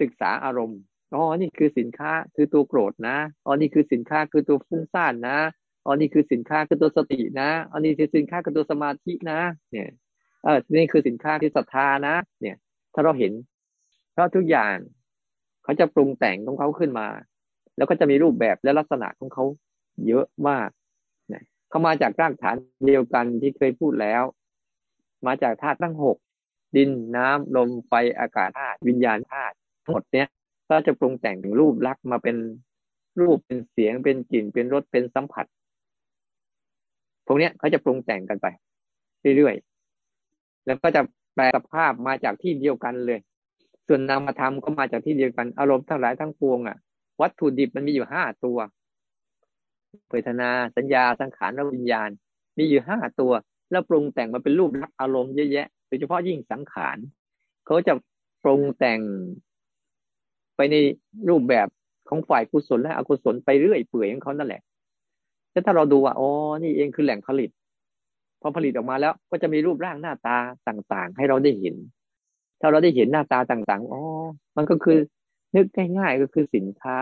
[0.00, 0.80] ศึกษาอารมณ์
[1.14, 5.38] อ๋อนี่คือสินค้าคือตัวโกรธนะอ๋อนี่คือสินค้าคือตัวฟุ้งซ่านนะ
[5.84, 9.40] อ๋อนี่คือสินค้าคือตัวสตินะอ๋อนี่คือสินค้าคือตัวสมาธินะ
[9.72, 9.88] เนี่ย
[10.44, 12.56] เออนี่คือสินค้าที่ศรัทธานะ เนี่ย
[12.94, 13.32] ถ้าเราเห็น
[14.12, 14.76] เพราะทุกอย่าง
[15.64, 17.08] เขาจะปรุงแต่งของเขาขึ้นมา
[17.76, 19.44] แล้วก็จะมีรูปแบบและลักษณะของเขา
[20.06, 20.68] เยอะมาก
[21.68, 22.56] เขามาจากรากฐาน
[22.86, 24.22] เดียวกันที่เคยพูดแล้ว
[25.26, 26.16] มาจากธาตุทั้งหก
[26.76, 29.54] ดินน้ำลมไฟอากาศธาตุวิญญาณธาตุ
[29.88, 30.28] หมดเนี้ย
[30.68, 32.36] ก็จะปรุงแต่งถึงรูปลักษณ์มาเป็น
[33.20, 35.46] รูปเป็นเสียงเป็นกลิ่นเป็นรสเป็นสัมผัส
[37.26, 38.46] พวกเนี้ยเขาจะปรุงแต่งกันไป
[39.36, 41.02] เรื่อยๆแล้วก็จะ
[41.34, 43.20] แปลสภาพมาจากที่เดียวกันเลย
[43.86, 46.76] ส่วนนามธรรมก็มาจากที่เดียวกันอารมณ์ทั้งหลายทั้งปวงอะ
[47.20, 48.58] วัตถุดิบมันมีอยู่ห้าตัว
[50.10, 52.10] เวทนาสัญญาสังขารและวิญญาณ
[52.58, 53.32] มีอยู่ห้าตัว
[53.70, 56.96] แล้วปรุงแต่งมาเป็นรูปลักษณ์อารมณ์เยอะแยะโดยเฉพาะยิ่งสังขาร
[57.66, 57.92] เขาจะ
[58.44, 59.00] ปรุงแต่ง
[60.56, 60.76] ไปใน
[61.28, 61.66] รูปแบบ
[62.08, 64.62] ของฝ่ายกุศลและอกุศลไปเรื่อยเปื่อยของเขานั่นแหละ
[65.52, 66.28] แล้วถ้าเราดูว่าอ๋อ
[66.62, 67.50] นี่เองคือแหล่งผลิต
[68.40, 70.36] พอผลิตออกมาแล้วก็จะมีรูปร่างหน้าตา
[70.68, 71.76] ต่างๆ ให้เราได้เห็น
[72.60, 74.00] ถ้าเราได้เห็นหน้าตาต่างๆอ๋อ
[74.56, 74.98] มันก็คือ
[75.56, 75.66] นึก
[75.98, 76.96] ง่ายๆก็คือสินค้า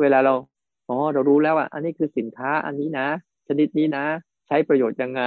[0.00, 0.34] เวลาเรา
[0.88, 3.06] อ๋อเรารู้แล้วว่าอันนี้คือสินค้าอันนี้นะ
[3.48, 4.04] ชนิดนี้นะ
[4.46, 5.22] ใช้ประโยชน์ยังไง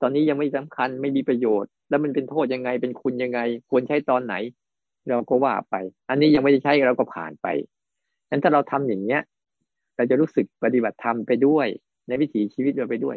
[0.00, 4.34] ตอนนี้ยังไม่สำคัญไม่มีประโยชน์ แล้วมันเป็นโทษยังไงเป็นคุณยังไง ควรใช้ตอนไหน
[5.08, 5.74] เราก็ว่าไป
[6.10, 7.46] อันนี้ยังไม่ได้ใช้เราก็ผ่านไป
[8.30, 9.20] นั้นถ้าเราทำอย่างเนี้ย
[9.96, 11.66] เราจะรู้สึกปฏิบัติธรรมไปด้วย
[12.06, 13.16] ในวิถีชีวิตเราไปด้วย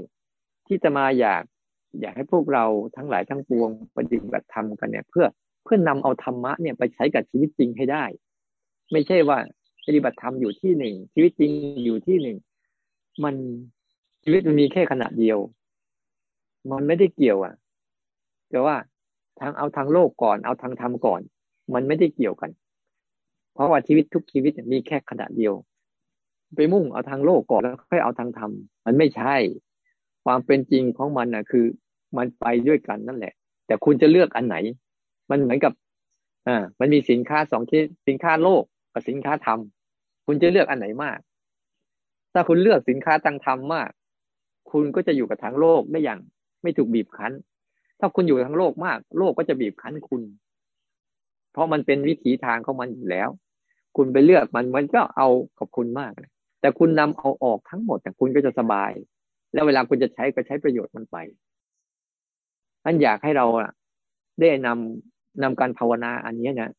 [0.67, 1.43] ที่จะมาอยาก
[2.01, 2.65] อยากให้พวกเรา
[2.95, 5.25] ทั้งหลายทั้งปวงปฏิบัติธรรมกันเนี่ย เพื่อ
[5.63, 8.03] เพื่อนนำเอาธรรมะเนี่ยไปใช้กับชีวิตจริงให้ได้
[8.91, 9.37] ไม่ใช่ว่า
[9.85, 11.51] ปฏิบัติธรรมอยู่ที่หนึ่งชีวิตจริง
[11.85, 12.37] อยู่ที่หนึ่ง
[13.23, 13.35] มัน
[14.23, 15.37] ชีวิตมันมีแค่ขณะเดียว
[16.71, 17.53] มันไม่ได้เกี่ยว อะ
[18.49, 18.75] แต่ว่า
[19.39, 21.21] ทางเอาทางโลกก่อน เอาทางธรรมก่อน
[21.73, 22.51] มันไม่ได้เกี่ยวกัน
[23.53, 25.53] เพราะว่าชีวิตทุกชีวิตมีแค่ขณะเดียว
[26.55, 28.51] ไปมุ่งเอาทางโลกก่อนแล้วค่อยเอาทางธรรม
[28.85, 29.35] มันไม่ใช่
[30.25, 31.65] ความเป็นจริงของมันนะคือ
[32.17, 33.33] มันไปด้วยกันนั่นแหละ
[33.67, 34.55] แต่คุณจะเลือกอันไหน
[35.29, 35.73] มันเหมือนกับ
[36.47, 38.63] อ่า มันมีสินค้าสองที่สินค้าโลก
[38.93, 39.59] กับสินค้าธรรม
[40.25, 41.19] คุณจะเลือกอันไหนมาก
[42.33, 43.89] ถ้าคุณเลือกสินค้าทางธรรมมาก
[44.71, 46.19] คุณก็จะอยู่กับทางโลกได้อย่าง
[46.61, 47.33] ไม่ถูกบีบคั้น
[47.99, 50.21] ถ้าคุณอยู่ทางโลกมาก โลกก็จะบีบคั้นคุณ
[51.51, 53.29] เพราะมันเป็นวิถีทางของมันอยู่แล้ว
[53.97, 55.27] คุณไปเลือกมันมันก็เอา
[55.59, 56.11] กับคุณมาก
[56.61, 58.91] แต่คุณนำเอาออกทั้งหมดแต่คุณก็จะสบาย
[59.53, 61.17] แล้วเวลาคุณจะใช้ก็ใช้ประโยชน์มันไป
[62.85, 63.45] อันอยากให้เรา
[64.39, 66.71] ได้นำนำการภาวนาอันนี้นะ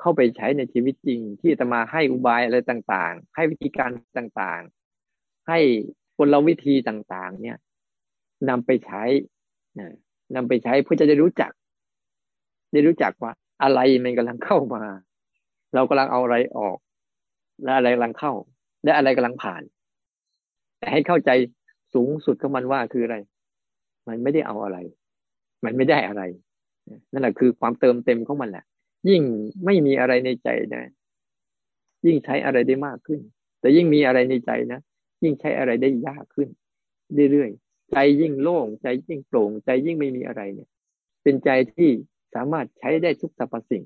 [0.00, 5.58] เข้าไปใช้ในชีวิตจริง ที่จะมาให้อุบายอะไรต่างๆ ให้วิธีการต่างๆ ให้
[6.18, 7.58] กลวิธีต่างๆ เนี่ย
[8.48, 9.02] นำไปใช้
[10.34, 11.52] นำไปใช้เพื่อจะได้รู้จัก
[12.72, 13.32] ได้รู้จักว่า
[13.62, 14.82] อะไรมันกำลังเข้ามา
[15.74, 16.78] เรากำลังเอาอะไรออก
[17.64, 18.32] และอะไรกำลังเข้า
[18.84, 19.62] และอะไรกำลังผ่าน
[20.78, 21.30] แต่ให้เข้าใจ
[21.94, 23.16] สูงสุดของมันว่าคืออะไร
[24.08, 24.78] มันไม่ได้เอาอะไร
[25.64, 26.22] มันไม่ได้อะไร
[27.12, 28.64] นั่นแหละคือความเติมเต็มของมันแหละ
[29.08, 29.22] ยิ่ง
[29.64, 30.84] ไม่มีอะไรในใจนะ
[32.06, 33.20] ยิ่งใช้อะไรได้มากขึ้น
[33.60, 34.80] แต่ยิ่งมีอะไรในใจนะ
[35.22, 36.48] ยิ่งใช้อะไรได้ยากขึ้น
[37.32, 40.68] เรื่อยๆใจยิ่งโล่ง ใจยิ่งโปร่ง ใจยิ่งไม่มีอะไรเนี่ย
[41.22, 41.90] เป็นใจที่
[42.34, 43.84] สามารถใช้ได้ทุกสรรพสิ่ง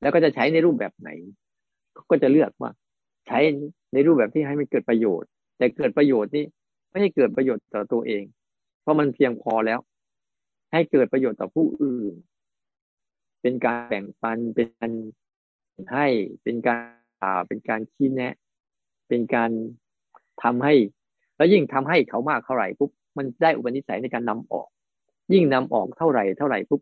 [0.00, 1.10] แล้วก็จะใช้ในรูปแบบไหน
[2.10, 2.70] ก็จะเลือกว่า
[3.26, 3.38] ใช้
[3.92, 5.28] ในรูปแบบที่ให้มันเกิดประโยชน์
[5.58, 6.44] แต่เกิดประโยชน์นี่
[6.90, 8.24] ไม่ให้เกิดประโยชน์ต่อตัวเอง
[8.82, 9.80] เพราะมันเพียงพอแล้ว
[10.72, 12.14] ให้เกิดประโยชน์ต่อผู้อื่น
[13.42, 14.90] เป็นการแบ่งปันเป็นการ
[15.92, 16.06] ให้
[16.42, 16.82] เป็นการ
[17.22, 18.34] อ่าเป็นการชี้แนะ
[19.08, 19.50] เป็นการ
[20.42, 20.74] ทำให้
[21.36, 24.68] แล้วยิ่งทำให้เขามากเท่าไหร่ปุ๊บมันได้อุปนิสัยในการนำออก
[25.32, 26.80] ยิ่งนำออกเท่าไหร่เท่าไหร่ปุ๊บ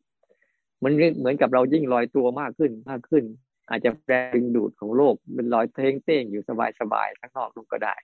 [0.84, 3.24] มันเหมือนกับเรายิ่งลอยตัวมากขึ้นมากขึ้น
[3.68, 7.94] อาจจะแรงดูดของโลกเป็นลอยเท้งเต้งอยู่สบายสบายข้างนอกนู่นก็ได้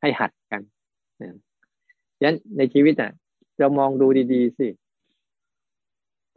[0.00, 0.62] ให้หัดกัน
[1.20, 1.36] นะ
[2.22, 3.12] ยันในชีวิตอะ
[3.58, 4.68] เรามองดูดีๆสิ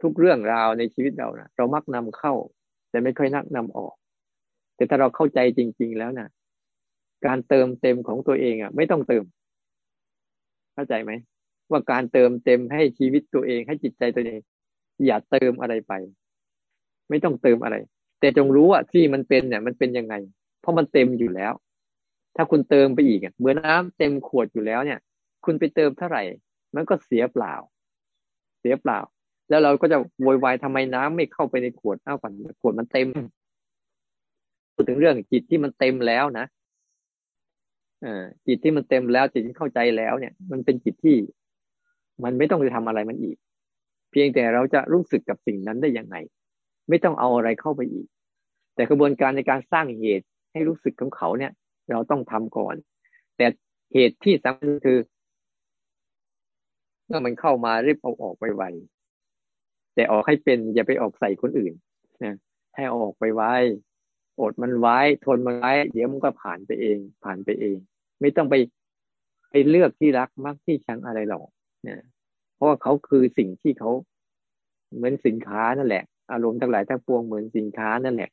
[0.02, 2.32] ทุกเรื่องราวในชีวิตเรานะเรามักนำเข้า
[2.90, 3.94] แต่ไม่ค่อยนักนำออก
[4.76, 6.28] แต่ถ้าเราเข้าใจจริง ๆ แล้วนะ
[7.26, 9.24] การเติมเต็มของตัวเองอะ ไม่ต้องเติม
[10.74, 11.12] เข้าใจไหม
[11.70, 14.40] ว่าการเติมเต็มให้ชีวิตตัวเองให้จิตใจตัวเอง
[15.06, 15.92] อย่าเติมอะไรไป
[17.10, 17.76] ไม่ต้องเติมอะไร
[18.20, 20.14] แต่จงรู้ว่าที่มันเป็นเนี่ย มันเป็นยังไง
[20.60, 21.52] เพราะมันเต็มอยู่แล้ว
[22.36, 24.98] ถ้าคุณเติมไปอีกอะเมื่อน้ำเต็มขวดอยู่แล้วเนี่ย
[25.44, 26.22] คุณไปเติมเท่าไหร่
[26.74, 27.54] มันก็เสียเปล่า
[28.60, 28.98] เสียเปล่า
[29.52, 33.08] แล้วเราก็จะโวยวายทำไมน้ำไม่เข้าไปในขวดเอ้าก่อนขวดมันเต็ม
[34.74, 36.46] พูดถึงเรื่องจิตที่มันเต็มแล้วนะ
[38.04, 38.06] อ
[38.46, 41.16] จิตที่มันเต็มแล้วจิตที่เข้าใจแล้วเนี่ย มันเป็นจิตที่
[42.24, 43.36] มันไม่ต้องไปทำอะไรมันอีก
[44.10, 46.16] เพียงแต่เราจะรู้สึกกับสิ่งนั้นได้ยังไง
[46.88, 48.06] ไม่ต้องเอาอะไรเข้าไปอีก
[48.74, 51.52] แต่กระบวนการในการสร้างเหตุให้รู้สึกของเขาเนี่ย
[51.90, 52.74] เราต้องทำก่อน
[53.36, 53.46] แต่
[53.92, 54.98] เหตุที่สำคัญคือ
[57.06, 58.64] เมื่อมันเข้ามารีบเอาออกไว
[59.94, 61.72] แต่ออกให้เป็นอย่าไปออกใส่คนอื่น
[62.24, 62.34] นะ
[62.74, 63.52] ให้ออกไปไว้
[64.40, 67.76] อดมันไว้ ทนมันไว้ เดี๋ยวมันก็ผ่านไปเอง ผ่านไปเอง
[68.20, 68.54] ไม่ต้องไป
[69.50, 71.46] ไปเลือกที่รักมักที่ชังอะไรหรอก
[71.88, 72.04] นะ
[72.54, 73.90] เพราะว่าเขาคือสิ่งที่เขา
[74.94, 78.30] เหมือนสินค้านั่นแหละ อารมณ์ทั้งหลายทั้งปวงเหมือนสินค้านั่นแหละ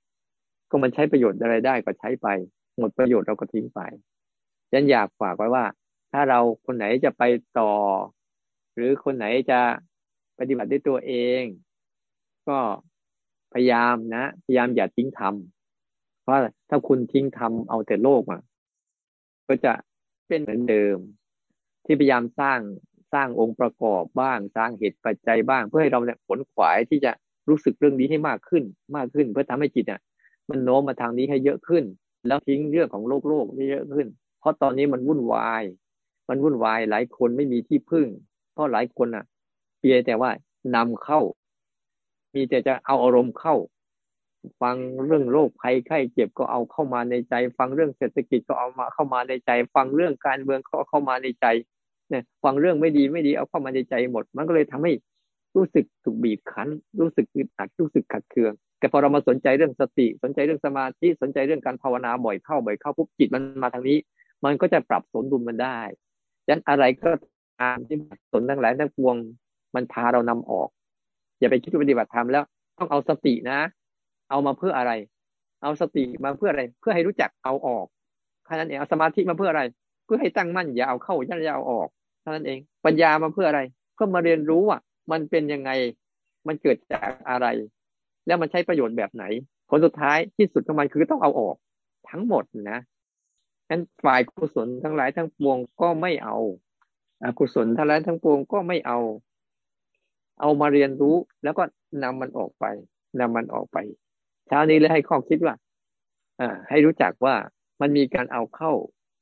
[0.69, 2.27] ก็มันใช้ประโยชน์อะไรได้ก็ใช้ไป
[2.77, 3.79] หมดประโยชน์เราก็ทิ้งไป
[4.71, 5.65] ฉันอยากฝากไว้ว่า
[6.11, 7.23] ถ้าเราคนไหนจะไป
[7.59, 7.71] ต่อ
[8.75, 9.59] หรือคนไหนจะ
[10.39, 11.43] ปฏิบัติด้วยตัวเอง
[12.47, 12.59] ก็
[13.53, 16.37] พยายามนะพยายามอย่าทิ้งทำเพราะ
[16.69, 18.41] ถ้าคุณทิ้งทำเอาแต่โลกอะ
[19.47, 19.73] ก็จะ
[20.27, 20.97] เป็นเหมือนเดิม
[21.85, 22.59] ที่พยายามสร้าง
[23.13, 27.11] สร้างองค์ประกอบบ้างสร้างเหตุปัจจัยบ้าง เพื่อให้เราเนี่ยผลขวายที่จะ
[27.49, 28.63] รู้สึกเรื่องนี้ให้มากขึ้น
[28.95, 30.01] มากขึ้น เพื่อทำให้จิตเนี่ย
[30.49, 31.83] มันโน้มมาทางนี้ให้เยอะขึ้น
[32.27, 34.07] แล้วทิ้งเรื่องของโลกโลกให้เยอะขึ้น
[34.39, 35.63] เพราะตอนนี้มันวุ่นวาย
[36.29, 38.07] มันวุ่นวายหลายคนไม่มีที่พึ่ง
[38.53, 39.25] เพราะหลายคนอะ
[39.79, 40.31] เพียงแต่ว่า
[40.75, 41.19] นำเข้า
[42.35, 43.55] มีแต่จะเอาอารมณ์เข้า
[44.61, 44.75] ฟัง
[45.05, 51.45] เรื่องโรคภัยไข้เจ็บก็เอาเข้ามาในใจ ฟังเรื่องเศรษฐกิจก็เอามาเข้ามาในใจ ฟังเรื่องการเมืองก็เข้ามาในใจ
[52.09, 54.91] เนี่ยฟังเรื่องไม่ดีไม่ดีเอาเข้ามาในใจหมด มันก็เลยทำให้
[55.55, 56.67] รู้สึกถูกบีบคั้น
[56.99, 63.97] รู้สึกอึดอัดรู้สึกขัดเคือง แต่พอเรามาสนใจเรื่องสติ สนใจเรื่องสมาธิสนใจเรื่องการภาวนาบ่อยเข้าบ่อยเข้าปุ๊บจิตมันมาทางนี้
[64.45, 65.79] มันก็จะปรับสมดุลมันได้
[66.45, 67.09] ดังนั้นอะไรก็
[67.61, 67.97] ตามที่
[68.31, 69.15] สนทั้งหลายทั้งปวง
[69.75, 70.69] มันพาเรานำออก
[71.39, 72.43] อย่าไปคิดว่าปฏิบัติธรรมแล้ว
[72.77, 73.59] ต้องเอาสตินะ
[74.29, 74.91] เอามาเพื่ออะไร
[75.63, 77.85] เอาสติมาเพื่ออะไร เพื่อให้รู้จักเอาออก
[78.45, 79.63] แค่นั้นเองเอาสมาธิมาเพื่ออะไร
[80.05, 81.87] เพื่อให้ตั้งมั่นอย่าเอาเข้าอย่าเอาออก
[82.21, 83.61] แค่นั้นเอง ปัญญามาเพื่ออะไร
[83.93, 84.79] เพื่อมาเรียนรู้ว่า
[85.11, 85.71] มันเป็นยังไง
[86.47, 87.47] มันเกิดจากอะไร
[88.27, 89.23] แล้วมันใช้ประโยชน์แบบไหน
[89.69, 91.55] ผลสุดท้ายที่สุดของมันคือต้องเอาออก
[92.09, 92.79] ทั้งหมดนะ
[93.69, 96.37] นั้นฝ่ายกุศลทั้งหลายทั้งปวงก็ไม่เอา
[97.23, 98.99] อกุศลทั้งหลายทั้งปวงก็ไม่เอา
[100.41, 101.63] เอามาเรียนรู้แล้วก็
[102.03, 102.65] นำมันออกไป
[103.19, 103.77] นำมันออกไป
[104.47, 105.55] เช้านี้เลยให้ข้อคิดว่า
[106.39, 107.35] อ่า ให้รู้จักว่า
[107.81, 108.71] มันมีการเอาเข้า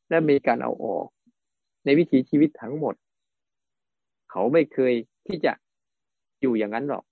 [0.10, 1.08] และมีการเอาออก
[1.86, 2.96] ในวิถีชีวิตทั้งหมด
[4.32, 4.94] เขาไม่เคย
[5.28, 5.54] ที่จะ
[6.42, 7.04] อยู่อย่างนั้นหรอก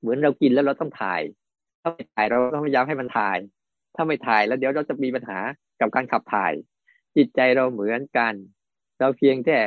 [0.00, 1.20] เหมือนเรากินแล้วเราต้องถ่าย
[1.80, 3.38] ถ้าไม่ถ่ายเราต้องพยายามให้มันถ่าย
[3.94, 5.38] ถ้าไม่ถ่ายแล้วเดี๋ยวเราจะมีปัญหา
[5.80, 6.52] กับการขับถ่าย
[7.16, 8.34] จิตใจเราเหมือนกัน
[8.98, 9.58] เราเพียงแต่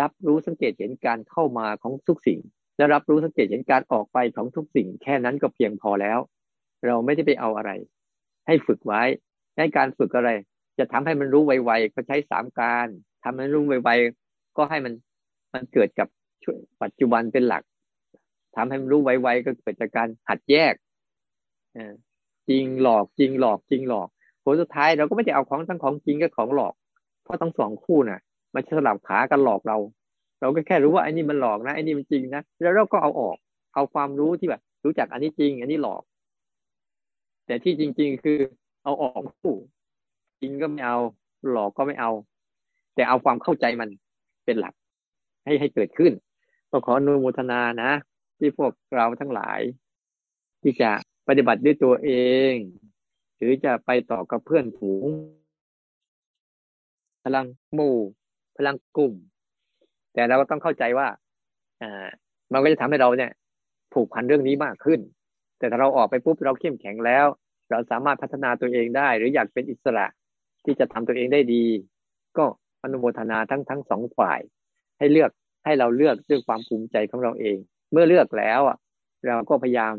[0.00, 2.38] รับรู้สังเกตเห็นการเข้ามาของทุกสิ่ง
[2.78, 6.18] และรับรู้สังเกตเห็นการออกไปของทุกสิ่งแค่นั้นก็เพียงพอแล้ว
[6.86, 7.70] เราไม่ได้ไปเอาอะไร
[8.46, 9.02] ให้ฝึกไว้
[9.56, 10.30] ในการฝึกอะไร
[10.78, 12.86] จะทำให้มันรู้ไวๆก็ใช้สามการ
[13.24, 14.92] ทำให้รู้ไวๆก็ให้มัน
[15.54, 16.08] มันเกิดกับ
[16.82, 17.62] ปัจจุบันเป็นหลัก
[18.56, 20.74] ทำให้มันรู้ไวๆก็เกิดจากการหัดแยก
[22.48, 24.08] จริงหลอกจริงหลอกจริงหลอก
[24.44, 26.74] ผลสุดท้ายเราก็ไม่ได้เอาของทั้งของจริงกับของหลอก
[27.24, 28.20] เพราะทั้งสองคู่น่ะ
[28.54, 29.76] มันสลับขากันหลอกเรา
[30.40, 33.36] เราก็แค่รู้ว่าไอ้นี่มันหลอกนะไอ้นี่มันจริงนะแล้วเราก็เอาออก
[33.74, 36.02] เอาความรู้ที่แบบ รู้จักอันนี้จริง อันนี้หลอก
[37.46, 38.38] แต่ที่จริง ๆ คือ
[38.84, 39.56] เอาออกคู่
[40.40, 40.98] จริงก็ไม่เอา
[41.50, 42.10] หลอกก็ไม่เอา
[42.94, 43.88] แต่เอาความเข้าใจมัน
[44.44, 44.74] เป็นหลัก
[45.44, 46.12] ให้ให้เกิดขึ้น
[46.70, 47.90] ก็ขออนุโมทนานะ
[48.38, 49.60] ที่พวกเราทั้งหลาย
[50.62, 50.90] ที่จะ
[51.28, 52.10] ปฏิบัติด้วยตัวเอ
[52.52, 52.54] ง
[53.36, 55.08] หรือจะไปต่อกับเพื่อนฝูง
[57.24, 57.98] พลังหมู่
[58.56, 59.14] พลังกลุ่ม
[60.18, 61.08] แต่เราก็ต้องเข้าใจว่า
[61.82, 62.08] อ่า
[62.52, 63.30] มันก็จะทำให้เราเนี่ย
[63.92, 65.00] ผูกพันเรื่องนี้มากขึ้น
[65.58, 67.26] แต่ถ้าเราออกไปปุ๊บเราเข้มแข็งแล้ว
[67.70, 70.06] เราสามารถพัฒนาตัวเองได้ หรืออยากเป็นอิสระ
[70.64, 71.64] ที่จะทำตัวเองได้ดี
[72.38, 72.44] ก็
[72.82, 74.40] อนุโมทนาทั้งทั้งสองฝ่าย
[74.98, 75.30] ให้เลือก
[75.64, 77.56] ให้เราเลือกด้วยความภูมิใจของเราเอง
[77.92, 78.76] เมื่อเลือกแล้วอะ
[79.26, 79.94] เราก็พยายาม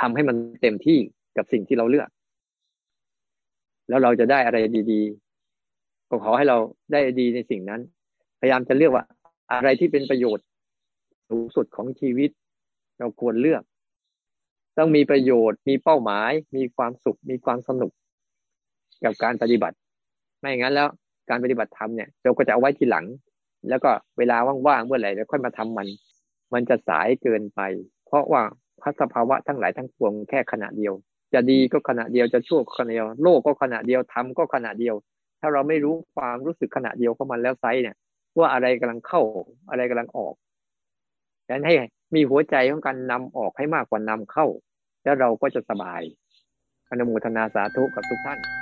[0.00, 0.98] ทำให้มันเต็มที่
[1.36, 2.08] กับสิ่งที่เราเลือก
[3.88, 4.58] แล้วเราจะได้อะไร
[4.92, 5.21] ดีๆ
[6.12, 6.58] ก็ขอให้เรา
[6.92, 7.80] ได้ดีในสิ่งนั้น
[8.40, 9.04] พยายามจะเลือกว่า
[9.50, 10.44] อะไรที่เป็นประโยชน์
[11.28, 12.30] สูงสุดของชีวิต
[12.98, 13.62] เราควรเลือก
[14.78, 17.92] ต้องมีประโยชน์ มีเป้าหมาย มีความสุข มีความสนุก
[19.04, 19.76] กับการปฏิบัติ
[20.38, 20.88] ไม่อย่างนั้นแล้ว
[21.30, 23.04] การปฏิบัติธรรมเนี่ยเราก็จะเอาไว้ทีหลัง
[23.68, 24.36] แล้วก็เวลา
[24.66, 25.88] ว่างๆเมื่อไหร่เราค่อยมาทำมัน
[26.52, 27.60] มันจะสายเกินไป
[28.06, 28.42] เพราะว่า
[28.82, 30.94] พัสภาวะทั้งหลายทั้งปวงแค่ขณะเดียว
[31.34, 34.94] จะดีก็ขณะเดียวจะชั่วก็ขณะเดียว โลกก็ขณะเดียวทำก็ขณะเดียว
[35.42, 37.96] ถ้าเราไม่รู้ความรู้สึกขณะเดียวของมันแล้วไซเนี่ย
[38.38, 39.20] ว่าอะไรกำลังเข้า
[39.70, 40.34] อะไรกำลังออก
[41.46, 41.74] ดังนั้นให้
[42.14, 44.46] มีหัวใจของการนำออกให้มากกว่านำเข้า
[45.04, 46.02] แล้วเราก็จะสบาย
[46.90, 48.61] อนุโมทนาสาธุกับทุกท่าน